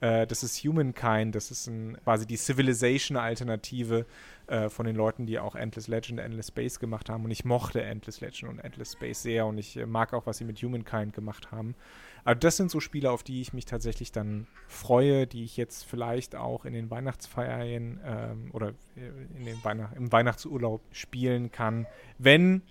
Äh, 0.00 0.28
das 0.28 0.44
ist 0.44 0.58
Humankind, 0.58 1.34
das 1.34 1.50
ist 1.50 1.66
ein, 1.66 1.98
quasi 2.04 2.24
die 2.24 2.36
Civilization-Alternative 2.36 4.06
äh, 4.46 4.68
von 4.68 4.86
den 4.86 4.94
Leuten, 4.94 5.26
die 5.26 5.40
auch 5.40 5.56
Endless 5.56 5.88
Legend, 5.88 6.20
Endless 6.20 6.48
Space 6.48 6.78
gemacht 6.78 7.10
haben. 7.10 7.24
Und 7.24 7.32
ich 7.32 7.44
mochte 7.44 7.82
Endless 7.82 8.20
Legend 8.20 8.52
und 8.52 8.58
Endless 8.60 8.92
Space 8.92 9.22
sehr 9.22 9.46
und 9.46 9.58
ich 9.58 9.74
mag 9.86 10.12
auch, 10.12 10.24
was 10.26 10.38
sie 10.38 10.44
mit 10.44 10.62
Humankind 10.62 11.14
gemacht 11.14 11.50
haben. 11.50 11.74
Also 12.24 12.38
das 12.40 12.56
sind 12.56 12.70
so 12.70 12.80
Spiele, 12.80 13.10
auf 13.10 13.22
die 13.22 13.40
ich 13.40 13.52
mich 13.52 13.64
tatsächlich 13.64 14.12
dann 14.12 14.46
freue, 14.68 15.26
die 15.26 15.44
ich 15.44 15.56
jetzt 15.56 15.84
vielleicht 15.84 16.36
auch 16.36 16.64
in 16.64 16.72
den 16.72 16.90
Weihnachtsferien 16.90 18.00
ähm, 18.04 18.50
oder 18.52 18.68
äh, 18.96 19.38
in 19.38 19.44
den 19.44 19.62
Weihnacht 19.64 19.96
im 19.96 20.12
Weihnachtsurlaub 20.12 20.80
spielen 20.92 21.50
kann, 21.50 21.86
wenn 22.18 22.62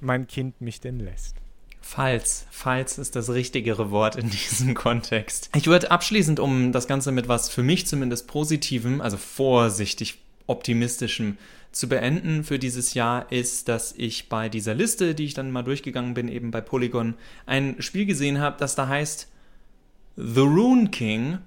mein 0.00 0.26
Kind 0.26 0.60
mich 0.60 0.80
denn 0.80 0.98
lässt. 0.98 1.36
Falls, 1.80 2.46
falls 2.50 2.96
ist 2.96 3.14
das 3.14 3.28
richtigere 3.28 3.90
Wort 3.90 4.16
in 4.16 4.30
diesem 4.30 4.74
Kontext. 4.74 5.50
Ich 5.54 5.66
würde 5.66 5.90
abschließend, 5.90 6.40
um 6.40 6.72
das 6.72 6.86
Ganze 6.86 7.12
mit 7.12 7.28
was 7.28 7.50
für 7.50 7.62
mich 7.62 7.86
zumindest 7.86 8.26
Positivem, 8.26 9.02
also 9.02 9.18
vorsichtig 9.18 10.18
optimistischem 10.46 11.36
zu 11.74 11.88
beenden 11.88 12.44
für 12.44 12.58
dieses 12.58 12.94
Jahr 12.94 13.30
ist, 13.32 13.68
dass 13.68 13.92
ich 13.96 14.28
bei 14.28 14.48
dieser 14.48 14.74
Liste, 14.74 15.14
die 15.14 15.24
ich 15.24 15.34
dann 15.34 15.50
mal 15.50 15.62
durchgegangen 15.62 16.14
bin, 16.14 16.28
eben 16.28 16.50
bei 16.50 16.60
Polygon, 16.60 17.14
ein 17.46 17.76
Spiel 17.80 18.06
gesehen 18.06 18.38
habe, 18.38 18.56
das 18.58 18.76
da 18.76 18.86
heißt 18.86 19.28
The 20.16 20.40
Rune 20.40 20.90
King, 20.90 21.38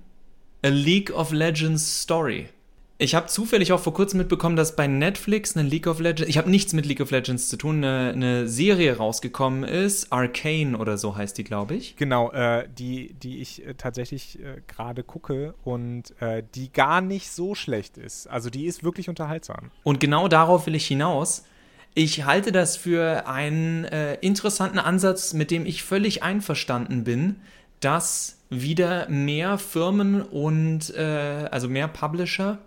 A 0.63 0.67
League 0.67 1.11
of 1.11 1.31
Legends 1.31 2.01
Story. 2.01 2.49
Ich 2.99 3.13
habe 3.13 3.27
zufällig 3.27 3.73
auch 3.73 3.79
vor 3.79 3.93
kurzem 3.93 4.17
mitbekommen, 4.17 4.55
dass 4.55 4.75
bei 4.75 4.87
Netflix 4.87 5.55
eine 5.55 5.69
League 5.69 5.85
of 5.85 5.99
Legends, 5.99 6.27
ich 6.27 6.39
habe 6.39 6.49
nichts 6.49 6.73
mit 6.73 6.87
League 6.87 6.99
of 6.99 7.11
Legends 7.11 7.47
zu 7.47 7.55
tun, 7.55 7.83
eine, 7.83 8.11
eine 8.11 8.47
Serie 8.47 8.97
rausgekommen 8.97 9.63
ist, 9.63 10.11
Arcane 10.11 10.75
oder 10.75 10.97
so 10.97 11.15
heißt 11.15 11.37
die, 11.37 11.43
glaube 11.43 11.75
ich. 11.75 11.95
Genau, 11.95 12.31
äh, 12.31 12.67
die, 12.75 13.13
die 13.13 13.37
ich 13.37 13.63
äh, 13.63 13.75
tatsächlich 13.75 14.39
äh, 14.39 14.61
gerade 14.65 15.03
gucke 15.03 15.53
und 15.63 16.19
äh, 16.21 16.41
die 16.55 16.73
gar 16.73 17.01
nicht 17.01 17.29
so 17.29 17.53
schlecht 17.53 17.99
ist. 17.99 18.25
Also 18.25 18.49
die 18.49 18.65
ist 18.65 18.83
wirklich 18.83 19.09
unterhaltsam. 19.09 19.69
Und 19.83 19.99
genau 19.99 20.27
darauf 20.27 20.65
will 20.65 20.73
ich 20.73 20.87
hinaus. 20.87 21.45
Ich 21.93 22.25
halte 22.25 22.51
das 22.51 22.77
für 22.77 23.27
einen 23.27 23.85
äh, 23.85 24.15
interessanten 24.15 24.79
Ansatz, 24.79 25.33
mit 25.33 25.51
dem 25.51 25.67
ich 25.67 25.83
völlig 25.83 26.23
einverstanden 26.23 27.03
bin, 27.03 27.35
dass 27.79 28.39
wieder 28.49 29.07
mehr 29.07 29.59
Firmen 29.59 30.21
und 30.23 30.95
also 30.95 31.67
mehr 31.67 31.89
Publisher 31.89 32.59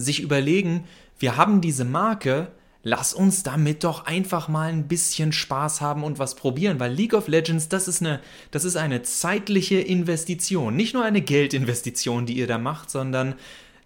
sich 0.00 0.20
überlegen, 0.20 0.84
wir 1.18 1.36
haben 1.36 1.60
diese 1.60 1.84
Marke, 1.84 2.48
lass 2.82 3.12
uns 3.12 3.42
damit 3.42 3.84
doch 3.84 4.06
einfach 4.06 4.48
mal 4.48 4.70
ein 4.70 4.88
bisschen 4.88 5.32
Spaß 5.32 5.80
haben 5.80 6.02
und 6.02 6.18
was 6.18 6.34
probieren, 6.34 6.80
weil 6.80 6.92
League 6.92 7.14
of 7.14 7.28
Legends, 7.28 7.68
das 7.68 7.88
ist 7.88 8.00
eine, 8.00 8.20
das 8.50 8.64
ist 8.64 8.76
eine 8.76 9.02
zeitliche 9.02 9.80
Investition, 9.80 10.76
nicht 10.76 10.94
nur 10.94 11.04
eine 11.04 11.20
Geldinvestition, 11.20 12.26
die 12.26 12.34
ihr 12.34 12.46
da 12.46 12.58
macht, 12.58 12.90
sondern 12.90 13.34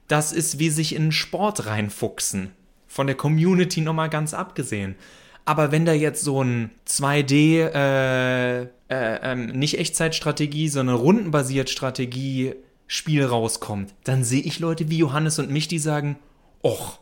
das 0.09 0.33
ist 0.33 0.59
wie 0.59 0.70
sich 0.70 0.94
in 0.94 1.12
Sport 1.12 1.66
reinfuchsen. 1.66 2.50
Von 2.87 3.07
der 3.09 3.16
Community 3.16 3.81
nochmal 3.81 4.11
ganz 4.11 4.35
abgesehen. 4.35 4.94
Aber 5.44 5.72
wenn 5.72 5.85
da 5.85 5.92
jetzt 5.92 6.22
so 6.22 6.42
ein 6.42 6.70
2D, 6.87 7.59
äh, 7.74 8.62
äh, 8.62 8.68
ähm, 8.88 9.46
nicht 9.46 9.79
Echtzeitstrategie, 9.79 10.68
sondern 10.68 10.96
rundenbasiert 10.96 11.70
Strategie 11.70 12.55
Spiel 12.87 13.25
rauskommt, 13.25 13.94
dann 14.05 14.25
sehe 14.25 14.42
ich 14.42 14.59
Leute 14.59 14.90
wie 14.90 14.99
Johannes 14.99 15.38
und 15.38 15.51
mich, 15.51 15.68
die 15.68 15.79
sagen, 15.79 16.16
och, 16.62 16.99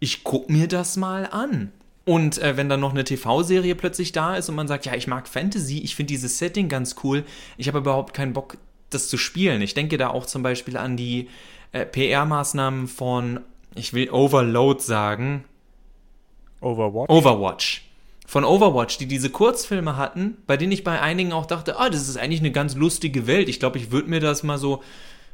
ich 0.00 0.24
guck 0.24 0.48
mir 0.50 0.68
das 0.68 0.96
mal 0.96 1.26
an. 1.26 1.72
Und 2.04 2.38
äh, 2.38 2.56
wenn 2.56 2.68
dann 2.68 2.80
noch 2.80 2.92
eine 2.92 3.04
TV-Serie 3.04 3.74
plötzlich 3.74 4.12
da 4.12 4.36
ist 4.36 4.48
und 4.48 4.54
man 4.54 4.68
sagt, 4.68 4.86
ja, 4.86 4.94
ich 4.94 5.08
mag 5.08 5.26
Fantasy, 5.26 5.80
ich 5.80 5.96
finde 5.96 6.12
dieses 6.12 6.38
Setting 6.38 6.68
ganz 6.68 6.96
cool, 7.02 7.24
ich 7.56 7.66
habe 7.66 7.78
überhaupt 7.78 8.14
keinen 8.14 8.32
Bock, 8.32 8.58
das 8.90 9.08
zu 9.08 9.18
spielen. 9.18 9.60
Ich 9.60 9.74
denke 9.74 9.98
da 9.98 10.08
auch 10.08 10.24
zum 10.24 10.42
Beispiel 10.42 10.76
an 10.76 10.96
die 10.96 11.28
äh, 11.72 11.84
PR-Maßnahmen 11.84 12.86
von, 12.86 13.40
ich 13.74 13.92
will 13.92 14.08
Overload 14.10 14.80
sagen. 14.80 15.44
Overwatch. 16.60 17.10
Overwatch. 17.10 17.82
Von 18.24 18.44
Overwatch, 18.44 18.98
die 18.98 19.06
diese 19.06 19.30
Kurzfilme 19.30 19.96
hatten, 19.96 20.36
bei 20.46 20.56
denen 20.56 20.72
ich 20.72 20.84
bei 20.84 21.00
einigen 21.00 21.32
auch 21.32 21.46
dachte, 21.46 21.78
ah, 21.78 21.90
das 21.90 22.08
ist 22.08 22.16
eigentlich 22.16 22.40
eine 22.40 22.52
ganz 22.52 22.76
lustige 22.76 23.26
Welt. 23.26 23.48
Ich 23.48 23.58
glaube, 23.58 23.78
ich 23.78 23.90
würde 23.90 24.10
mir 24.10 24.20
das 24.20 24.44
mal 24.44 24.58
so 24.58 24.82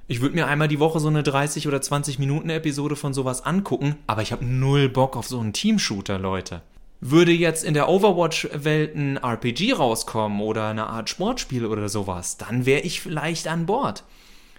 ich 0.08 0.20
würde 0.20 0.34
mir 0.34 0.46
einmal 0.46 0.68
die 0.68 0.80
Woche 0.80 1.00
so 1.00 1.08
eine 1.08 1.22
30 1.22 1.68
oder 1.68 1.80
20 1.80 2.18
Minuten 2.18 2.50
Episode 2.50 2.96
von 2.96 3.14
sowas 3.14 3.44
angucken, 3.44 3.96
aber 4.06 4.22
ich 4.22 4.32
habe 4.32 4.44
null 4.44 4.88
Bock 4.88 5.16
auf 5.16 5.26
so 5.26 5.40
einen 5.40 5.52
Team-Shooter, 5.52 6.18
Leute. 6.18 6.62
Würde 7.00 7.32
jetzt 7.32 7.64
in 7.64 7.74
der 7.74 7.88
Overwatch-Welt 7.88 8.94
ein 8.94 9.16
RPG 9.16 9.72
rauskommen 9.72 10.40
oder 10.40 10.68
eine 10.68 10.86
Art 10.86 11.10
Sportspiel 11.10 11.66
oder 11.66 11.88
sowas, 11.88 12.36
dann 12.36 12.66
wäre 12.66 12.82
ich 12.82 13.00
vielleicht 13.00 13.48
an 13.48 13.66
Bord. 13.66 14.04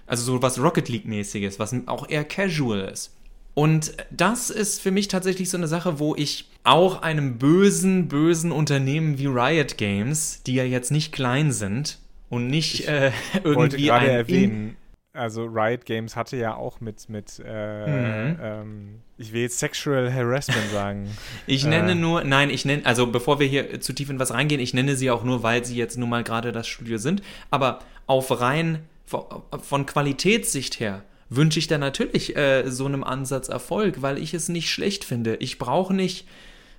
Also 0.05 0.23
so 0.23 0.41
was 0.41 0.59
Rocket 0.59 0.89
League-mäßiges, 0.89 1.59
was 1.59 1.75
auch 1.85 2.09
eher 2.09 2.25
casual 2.25 2.81
ist. 2.81 3.11
Und 3.53 3.93
das 4.09 4.49
ist 4.49 4.81
für 4.81 4.91
mich 4.91 5.07
tatsächlich 5.07 5.49
so 5.49 5.57
eine 5.57 5.67
Sache, 5.67 5.99
wo 5.99 6.15
ich 6.15 6.49
auch 6.63 7.01
einem 7.01 7.37
bösen, 7.37 8.07
bösen 8.07 8.51
Unternehmen 8.51 9.17
wie 9.19 9.27
Riot 9.27 9.77
Games, 9.77 10.41
die 10.43 10.55
ja 10.55 10.63
jetzt 10.63 10.91
nicht 10.91 11.11
klein 11.11 11.51
sind 11.51 11.99
und 12.29 12.47
nicht 12.47 12.87
äh, 12.87 13.11
irgendwie 13.43 13.85
gerade 13.85 14.09
erwähnen, 14.09 14.75
also 15.13 15.45
Riot 15.45 15.85
Games 15.85 16.15
hatte 16.15 16.37
ja 16.37 16.55
auch 16.55 16.81
mit, 16.81 17.07
mit 17.07 17.41
äh, 17.45 17.87
mhm. 17.87 18.39
ähm, 18.41 19.01
ich 19.17 19.31
will 19.31 19.43
jetzt 19.43 19.59
Sexual 19.59 20.11
Harassment 20.11 20.71
sagen. 20.71 21.09
ich 21.47 21.65
nenne 21.65 21.91
äh, 21.91 21.95
nur, 21.95 22.23
nein, 22.23 22.49
ich 22.49 22.65
nenne, 22.65 22.85
also 22.85 23.07
bevor 23.07 23.39
wir 23.39 23.47
hier 23.47 23.79
zu 23.79 23.93
tief 23.93 24.09
in 24.09 24.19
was 24.19 24.33
reingehen, 24.33 24.59
ich 24.59 24.73
nenne 24.73 24.95
sie 24.95 25.11
auch 25.11 25.23
nur, 25.23 25.43
weil 25.43 25.63
sie 25.63 25.75
jetzt 25.75 25.97
nun 25.97 26.09
mal 26.09 26.23
gerade 26.23 26.51
das 26.51 26.67
Studio 26.67 26.97
sind. 26.97 27.21
Aber 27.51 27.79
auf 28.07 28.41
rein 28.41 28.79
von 29.05 29.85
Qualitätssicht 29.85 30.79
her 30.79 31.03
wünsche 31.29 31.59
ich 31.59 31.67
da 31.67 31.77
natürlich 31.77 32.35
äh, 32.35 32.69
so 32.69 32.85
einem 32.85 33.03
Ansatz 33.03 33.49
Erfolg, 33.49 34.01
weil 34.01 34.17
ich 34.17 34.33
es 34.33 34.49
nicht 34.49 34.71
schlecht 34.71 35.03
finde. 35.03 35.35
Ich 35.35 35.59
brauche 35.59 35.93
nicht 35.93 36.27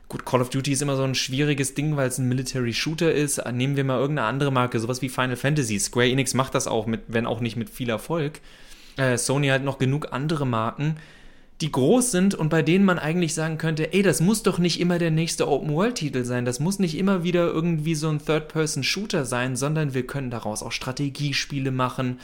Gut, 0.09 0.27
Call 0.27 0.43
of 0.43 0.51
Duty 0.51 0.73
ist 0.73 0.83
immer 0.83 0.97
so 0.97 1.03
ein 1.03 1.15
schwieriges 1.15 1.75
Ding, 1.75 1.97
weil 1.97 2.09
es 2.09 2.19
ein 2.19 2.29
Military 2.29 2.75
Shooter 2.75 3.13
ist. 3.13 3.43
Nehmen 3.53 3.77
wir 3.77 3.85
mal 3.85 3.99
irgendeine 3.99 4.29
andere 4.29 4.53
Marke, 4.53 4.79
sowas 4.79 5.03
wie 5.03 5.09
Final 5.09 5.37
Fantasy. 5.37 5.79
Square 5.79 6.09
Enix 6.09 6.35
macht 6.35 6.55
das 6.55 6.67
auch, 6.67 6.87
mit, 6.87 7.03
wenn 7.09 7.27
auch 7.27 7.41
nicht 7.41 7.57
mit 7.57 7.71
viel 7.71 7.89
Erfolg. 7.89 8.41
Äh, 8.97 9.19
Sony 9.19 9.49
hat 9.49 9.65
noch 9.65 9.79
genug 9.79 10.13
andere 10.13 10.47
Marken, 10.47 10.97
die 11.61 11.73
groß 11.73 12.11
sind 12.11 12.35
und 12.35 12.49
bei 12.49 12.63
denen 12.63 12.85
man 12.85 12.99
eigentlich 12.99 13.35
sagen 13.35 13.59
könnte, 13.59 13.93
ey, 13.93 14.03
das 14.03 14.21
muss 14.21 14.43
doch 14.43 14.59
nicht 14.59 14.81
immer 14.81 14.99
der 14.99 15.11
nächste 15.11 15.49
Open-World-Titel 15.49 16.25
sein, 16.25 16.45
das 16.45 16.61
muss 16.61 16.79
nicht 16.79 16.97
immer 16.97 17.25
wieder 17.25 17.47
irgendwie 17.47 17.95
so 17.95 18.09
ein 18.09 18.25
Third-Person-Shooter 18.25 19.25
sein, 19.25 19.57
sondern 19.57 19.95
wir 19.95 20.07
können 20.07 20.31
daraus 20.31 20.63
auch 20.63 20.73
Strategiespiele 20.73 21.71
machen. 21.71 22.19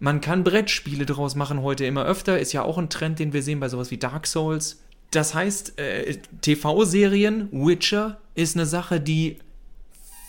Man 0.00 0.20
kann 0.20 0.42
Brettspiele 0.42 1.06
daraus 1.06 1.36
machen, 1.36 1.62
heute 1.62 1.84
immer 1.84 2.04
öfter, 2.04 2.38
ist 2.38 2.52
ja 2.52 2.62
auch 2.62 2.78
ein 2.78 2.88
Trend, 2.88 3.18
den 3.18 3.32
wir 3.32 3.42
sehen 3.42 3.60
bei 3.60 3.68
sowas 3.68 3.90
wie 3.90 3.98
Dark 3.98 4.26
Souls. 4.26 4.82
Das 5.12 5.34
heißt, 5.34 5.78
äh, 5.78 6.16
TV-Serien, 6.40 7.48
Witcher, 7.52 8.18
ist 8.34 8.56
eine 8.56 8.66
Sache, 8.66 9.00
die 9.00 9.36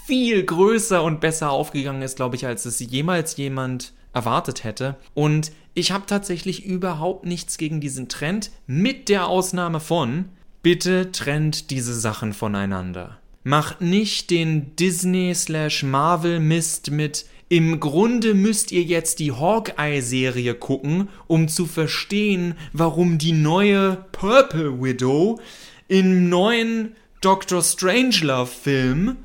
viel 0.05 0.43
größer 0.43 1.01
und 1.01 1.21
besser 1.21 1.49
aufgegangen 1.49 2.01
ist, 2.01 2.17
glaube 2.17 2.35
ich, 2.35 2.45
als 2.45 2.65
es 2.65 2.79
jemals 2.79 3.37
jemand 3.37 3.93
erwartet 4.11 4.65
hätte. 4.65 4.97
Und 5.13 5.53
ich 5.73 5.91
habe 5.91 6.05
tatsächlich 6.05 6.65
überhaupt 6.65 7.25
nichts 7.25 7.57
gegen 7.57 7.79
diesen 7.81 8.07
Trend, 8.09 8.51
mit 8.67 9.09
der 9.09 9.25
Ausnahme 9.27 9.79
von, 9.79 10.25
bitte 10.61 11.11
trennt 11.11 11.71
diese 11.71 11.95
Sachen 11.95 12.33
voneinander. 12.33 13.17
Macht 13.43 13.81
nicht 13.81 14.29
den 14.29 14.75
Disney-Marvel-Mist 14.75 16.91
mit 16.91 17.25
im 17.49 17.79
Grunde 17.79 18.33
müsst 18.33 18.71
ihr 18.71 18.83
jetzt 18.83 19.19
die 19.19 19.31
Hawkeye-Serie 19.31 20.55
gucken, 20.55 21.09
um 21.27 21.47
zu 21.47 21.65
verstehen, 21.65 22.55
warum 22.71 23.17
die 23.17 23.33
neue 23.33 24.05
Purple 24.11 24.81
Widow 24.81 25.39
im 25.87 26.29
neuen 26.29 26.95
Doctor 27.21 27.61
Strangelove-Film. 27.61 29.17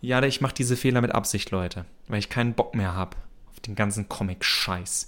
Ja, 0.00 0.22
ich 0.22 0.40
mache 0.40 0.54
diese 0.54 0.76
Fehler 0.76 1.00
mit 1.00 1.12
Absicht, 1.12 1.50
Leute, 1.50 1.86
weil 2.08 2.18
ich 2.18 2.28
keinen 2.28 2.54
Bock 2.54 2.74
mehr 2.74 2.94
habe 2.94 3.16
auf 3.50 3.60
den 3.60 3.74
ganzen 3.74 4.08
Comic-Scheiß. 4.08 5.06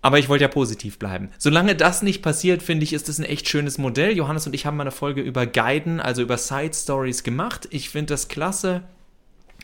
Aber 0.00 0.18
ich 0.18 0.28
wollte 0.28 0.42
ja 0.42 0.48
positiv 0.48 0.98
bleiben. 0.98 1.30
Solange 1.38 1.74
das 1.74 2.02
nicht 2.02 2.22
passiert, 2.22 2.62
finde 2.62 2.84
ich, 2.84 2.92
ist 2.92 3.08
das 3.08 3.18
ein 3.18 3.24
echt 3.24 3.48
schönes 3.48 3.78
Modell. 3.78 4.16
Johannes 4.16 4.46
und 4.46 4.54
ich 4.54 4.64
haben 4.64 4.76
mal 4.76 4.84
eine 4.84 4.92
Folge 4.92 5.22
über 5.22 5.46
Guiden, 5.46 6.00
also 6.00 6.22
über 6.22 6.38
Side 6.38 6.74
Stories 6.74 7.24
gemacht. 7.24 7.66
Ich 7.70 7.90
finde 7.90 8.14
das 8.14 8.28
klasse, 8.28 8.84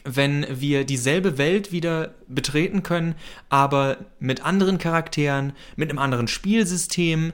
wenn 0.05 0.47
wir 0.51 0.85
dieselbe 0.85 1.39
Welt 1.39 1.73
wieder 1.73 2.15
betreten 2.29 2.83
können, 2.83 3.15
aber 3.49 3.97
mit 4.21 4.45
anderen 4.45 4.79
Charakteren, 4.79 5.55
mit 5.77 5.91
einem 5.91 5.99
anderen 5.99 6.29
Spielsystem 6.29 7.33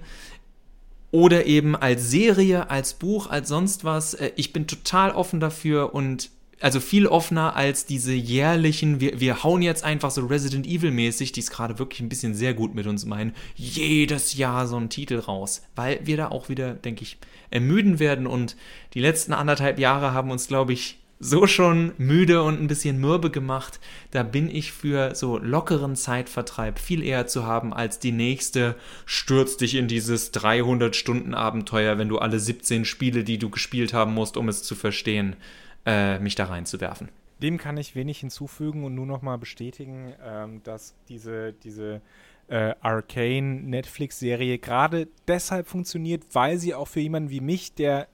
oder 1.11 1.47
eben 1.47 1.75
als 1.75 2.11
Serie, 2.11 2.71
als 2.71 2.95
Buch, 2.95 3.29
als 3.29 3.49
sonst 3.49 3.85
was. 3.85 4.15
Äh, 4.15 4.31
ich 4.37 4.53
bin 4.53 4.67
total 4.67 5.11
offen 5.11 5.41
dafür 5.41 5.95
und 5.95 6.31
also 6.61 6.79
viel 6.79 7.07
offener 7.07 7.57
als 7.57 7.87
diese 7.87 8.13
jährlichen, 8.13 9.01
wir, 9.01 9.19
wir 9.19 9.43
hauen 9.43 9.63
jetzt 9.63 9.83
einfach 9.83 10.11
so 10.11 10.27
Resident 10.27 10.67
Evil 10.67 10.91
mäßig, 10.91 11.33
die 11.33 11.41
es 11.41 11.51
gerade 11.51 11.79
wirklich 11.79 12.01
ein 12.01 12.11
bisschen 12.11 12.35
sehr 12.35 12.53
gut 12.53 12.75
mit 12.75 12.87
uns 12.87 13.07
meinen, 13.07 13.35
jedes 13.57 14.35
Jahr 14.35 14.67
so 14.67 14.77
einen 14.77 14.91
Titel 14.91 15.19
raus, 15.19 15.63
weil 15.75 16.01
wir 16.05 16.19
da 16.19 16.29
auch 16.29 16.51
wieder, 16.51 16.75
denke 16.75 17.03
ich, 17.03 17.17
ermüden 17.51 17.99
werden 17.99 18.27
und 18.27 18.57
die 18.93 19.01
letzten 19.01 19.33
anderthalb 19.33 19.79
Jahre 19.79 20.13
haben 20.13 20.31
uns, 20.31 20.49
glaube 20.49 20.75
ich, 20.75 20.99
so 21.23 21.47
schon 21.47 21.93
müde 21.99 22.43
und 22.43 22.61
ein 22.61 22.67
bisschen 22.67 22.99
mürbe 22.99 23.31
gemacht. 23.31 23.79
Da 24.11 24.23
bin 24.23 24.49
ich 24.49 24.73
für 24.73 25.15
so 25.15 25.37
lockeren 25.37 25.95
Zeitvertreib 25.95 26.79
viel 26.79 27.05
eher 27.05 27.27
zu 27.27 27.47
haben 27.47 27.75
als 27.75 27.99
die 27.99 28.11
nächste 28.11 28.75
stürz 29.05 29.59
dich 29.59 29.75
in 29.75 29.87
dieses 29.87 30.33
300 30.33 30.97
Stunden 30.97 31.35
Abenteuer, 31.35 31.99
wenn 31.99 32.09
du 32.09 32.19
alle 32.19 32.41
17 32.41 32.87
Spiele, 32.87 33.23
die 33.23 33.37
du 33.37 33.51
gespielt 33.51 33.93
haben 33.93 34.15
musst, 34.15 34.39
um 34.39 34.49
es 34.49 34.63
zu 34.63 34.75
verstehen, 34.75 35.37
äh, 35.85 36.19
mich 36.19 36.37
da 36.37 36.47
reinzuwerfen. 36.47 37.11
Dem 37.43 37.59
kann 37.59 37.77
ich 37.77 37.95
wenig 37.95 38.21
hinzufügen 38.21 38.85
und 38.85 38.95
nur 38.95 39.07
noch 39.07 39.21
mal 39.21 39.37
bestätigen, 39.37 40.15
ähm, 40.25 40.63
dass 40.63 40.95
diese, 41.09 41.53
diese 41.53 42.01
äh, 42.49 42.75
Arcane 42.81 43.63
Netflix-Serie 43.63 44.59
gerade 44.59 45.09
deshalb 45.29 45.67
funktioniert, 45.67 46.25
weil 46.33 46.59
sie 46.59 46.75
auch 46.75 46.89
für 46.89 47.01
jemanden 47.01 47.31
wie 47.31 47.41
mich, 47.41 47.75
der 47.75 48.09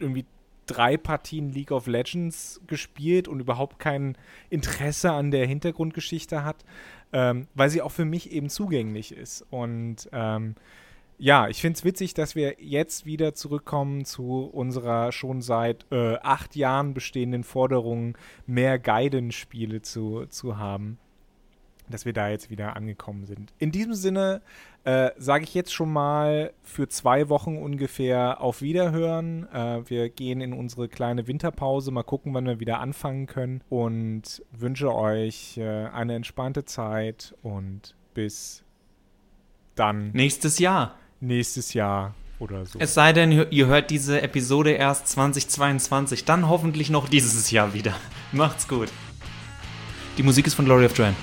irgendwie 0.00 0.26
drei 0.68 0.96
Partien 0.96 1.52
League 1.52 1.72
of 1.72 1.86
Legends 1.86 2.60
gespielt 2.66 3.26
und 3.26 3.40
überhaupt 3.40 3.78
kein 3.78 4.16
Interesse 4.50 5.12
an 5.12 5.30
der 5.30 5.46
Hintergrundgeschichte 5.46 6.44
hat, 6.44 6.64
ähm, 7.12 7.48
weil 7.54 7.70
sie 7.70 7.82
auch 7.82 7.92
für 7.92 8.04
mich 8.04 8.30
eben 8.30 8.48
zugänglich 8.48 9.12
ist. 9.12 9.44
Und 9.50 10.08
ähm, 10.12 10.54
ja, 11.18 11.48
ich 11.48 11.60
finde 11.60 11.76
es 11.76 11.84
witzig, 11.84 12.14
dass 12.14 12.36
wir 12.36 12.56
jetzt 12.60 13.04
wieder 13.04 13.34
zurückkommen 13.34 14.04
zu 14.04 14.44
unserer 14.44 15.10
schon 15.10 15.42
seit 15.42 15.84
äh, 15.90 16.14
acht 16.18 16.54
Jahren 16.54 16.94
bestehenden 16.94 17.42
Forderung, 17.42 18.16
mehr 18.46 18.78
Guidance-Spiele 18.78 19.82
zu, 19.82 20.26
zu 20.26 20.58
haben. 20.58 20.98
Dass 21.90 22.04
wir 22.04 22.12
da 22.12 22.28
jetzt 22.28 22.50
wieder 22.50 22.76
angekommen 22.76 23.24
sind. 23.24 23.52
In 23.58 23.72
diesem 23.72 23.94
Sinne 23.94 24.42
äh, 24.84 25.10
sage 25.16 25.44
ich 25.44 25.54
jetzt 25.54 25.72
schon 25.72 25.92
mal 25.92 26.52
für 26.62 26.88
zwei 26.88 27.28
Wochen 27.28 27.56
ungefähr 27.56 28.40
auf 28.40 28.62
Wiederhören. 28.62 29.46
Äh, 29.52 29.88
wir 29.88 30.08
gehen 30.08 30.40
in 30.40 30.52
unsere 30.52 30.88
kleine 30.88 31.26
Winterpause, 31.26 31.90
mal 31.90 32.02
gucken, 32.02 32.34
wann 32.34 32.46
wir 32.46 32.60
wieder 32.60 32.80
anfangen 32.80 33.26
können 33.26 33.62
und 33.68 34.42
wünsche 34.52 34.94
euch 34.94 35.58
äh, 35.58 35.86
eine 35.86 36.14
entspannte 36.14 36.64
Zeit 36.64 37.34
und 37.42 37.94
bis 38.14 38.64
dann. 39.74 40.10
Nächstes 40.12 40.58
Jahr 40.58 40.94
nächstes 41.20 41.74
Jahr 41.74 42.14
oder 42.38 42.64
so. 42.66 42.78
Es 42.78 42.94
sei 42.94 43.12
denn, 43.12 43.46
ihr 43.50 43.66
hört 43.66 43.90
diese 43.90 44.22
Episode 44.22 44.72
erst 44.72 45.08
2022, 45.08 46.24
dann 46.24 46.48
hoffentlich 46.48 46.90
noch 46.90 47.08
dieses 47.08 47.50
Jahr 47.50 47.74
wieder. 47.74 47.94
Macht's 48.32 48.68
gut. 48.68 48.88
Die 50.16 50.22
Musik 50.22 50.46
ist 50.46 50.54
von 50.54 50.64
Glory 50.64 50.86
of 50.86 50.96
Joanne. 50.96 51.16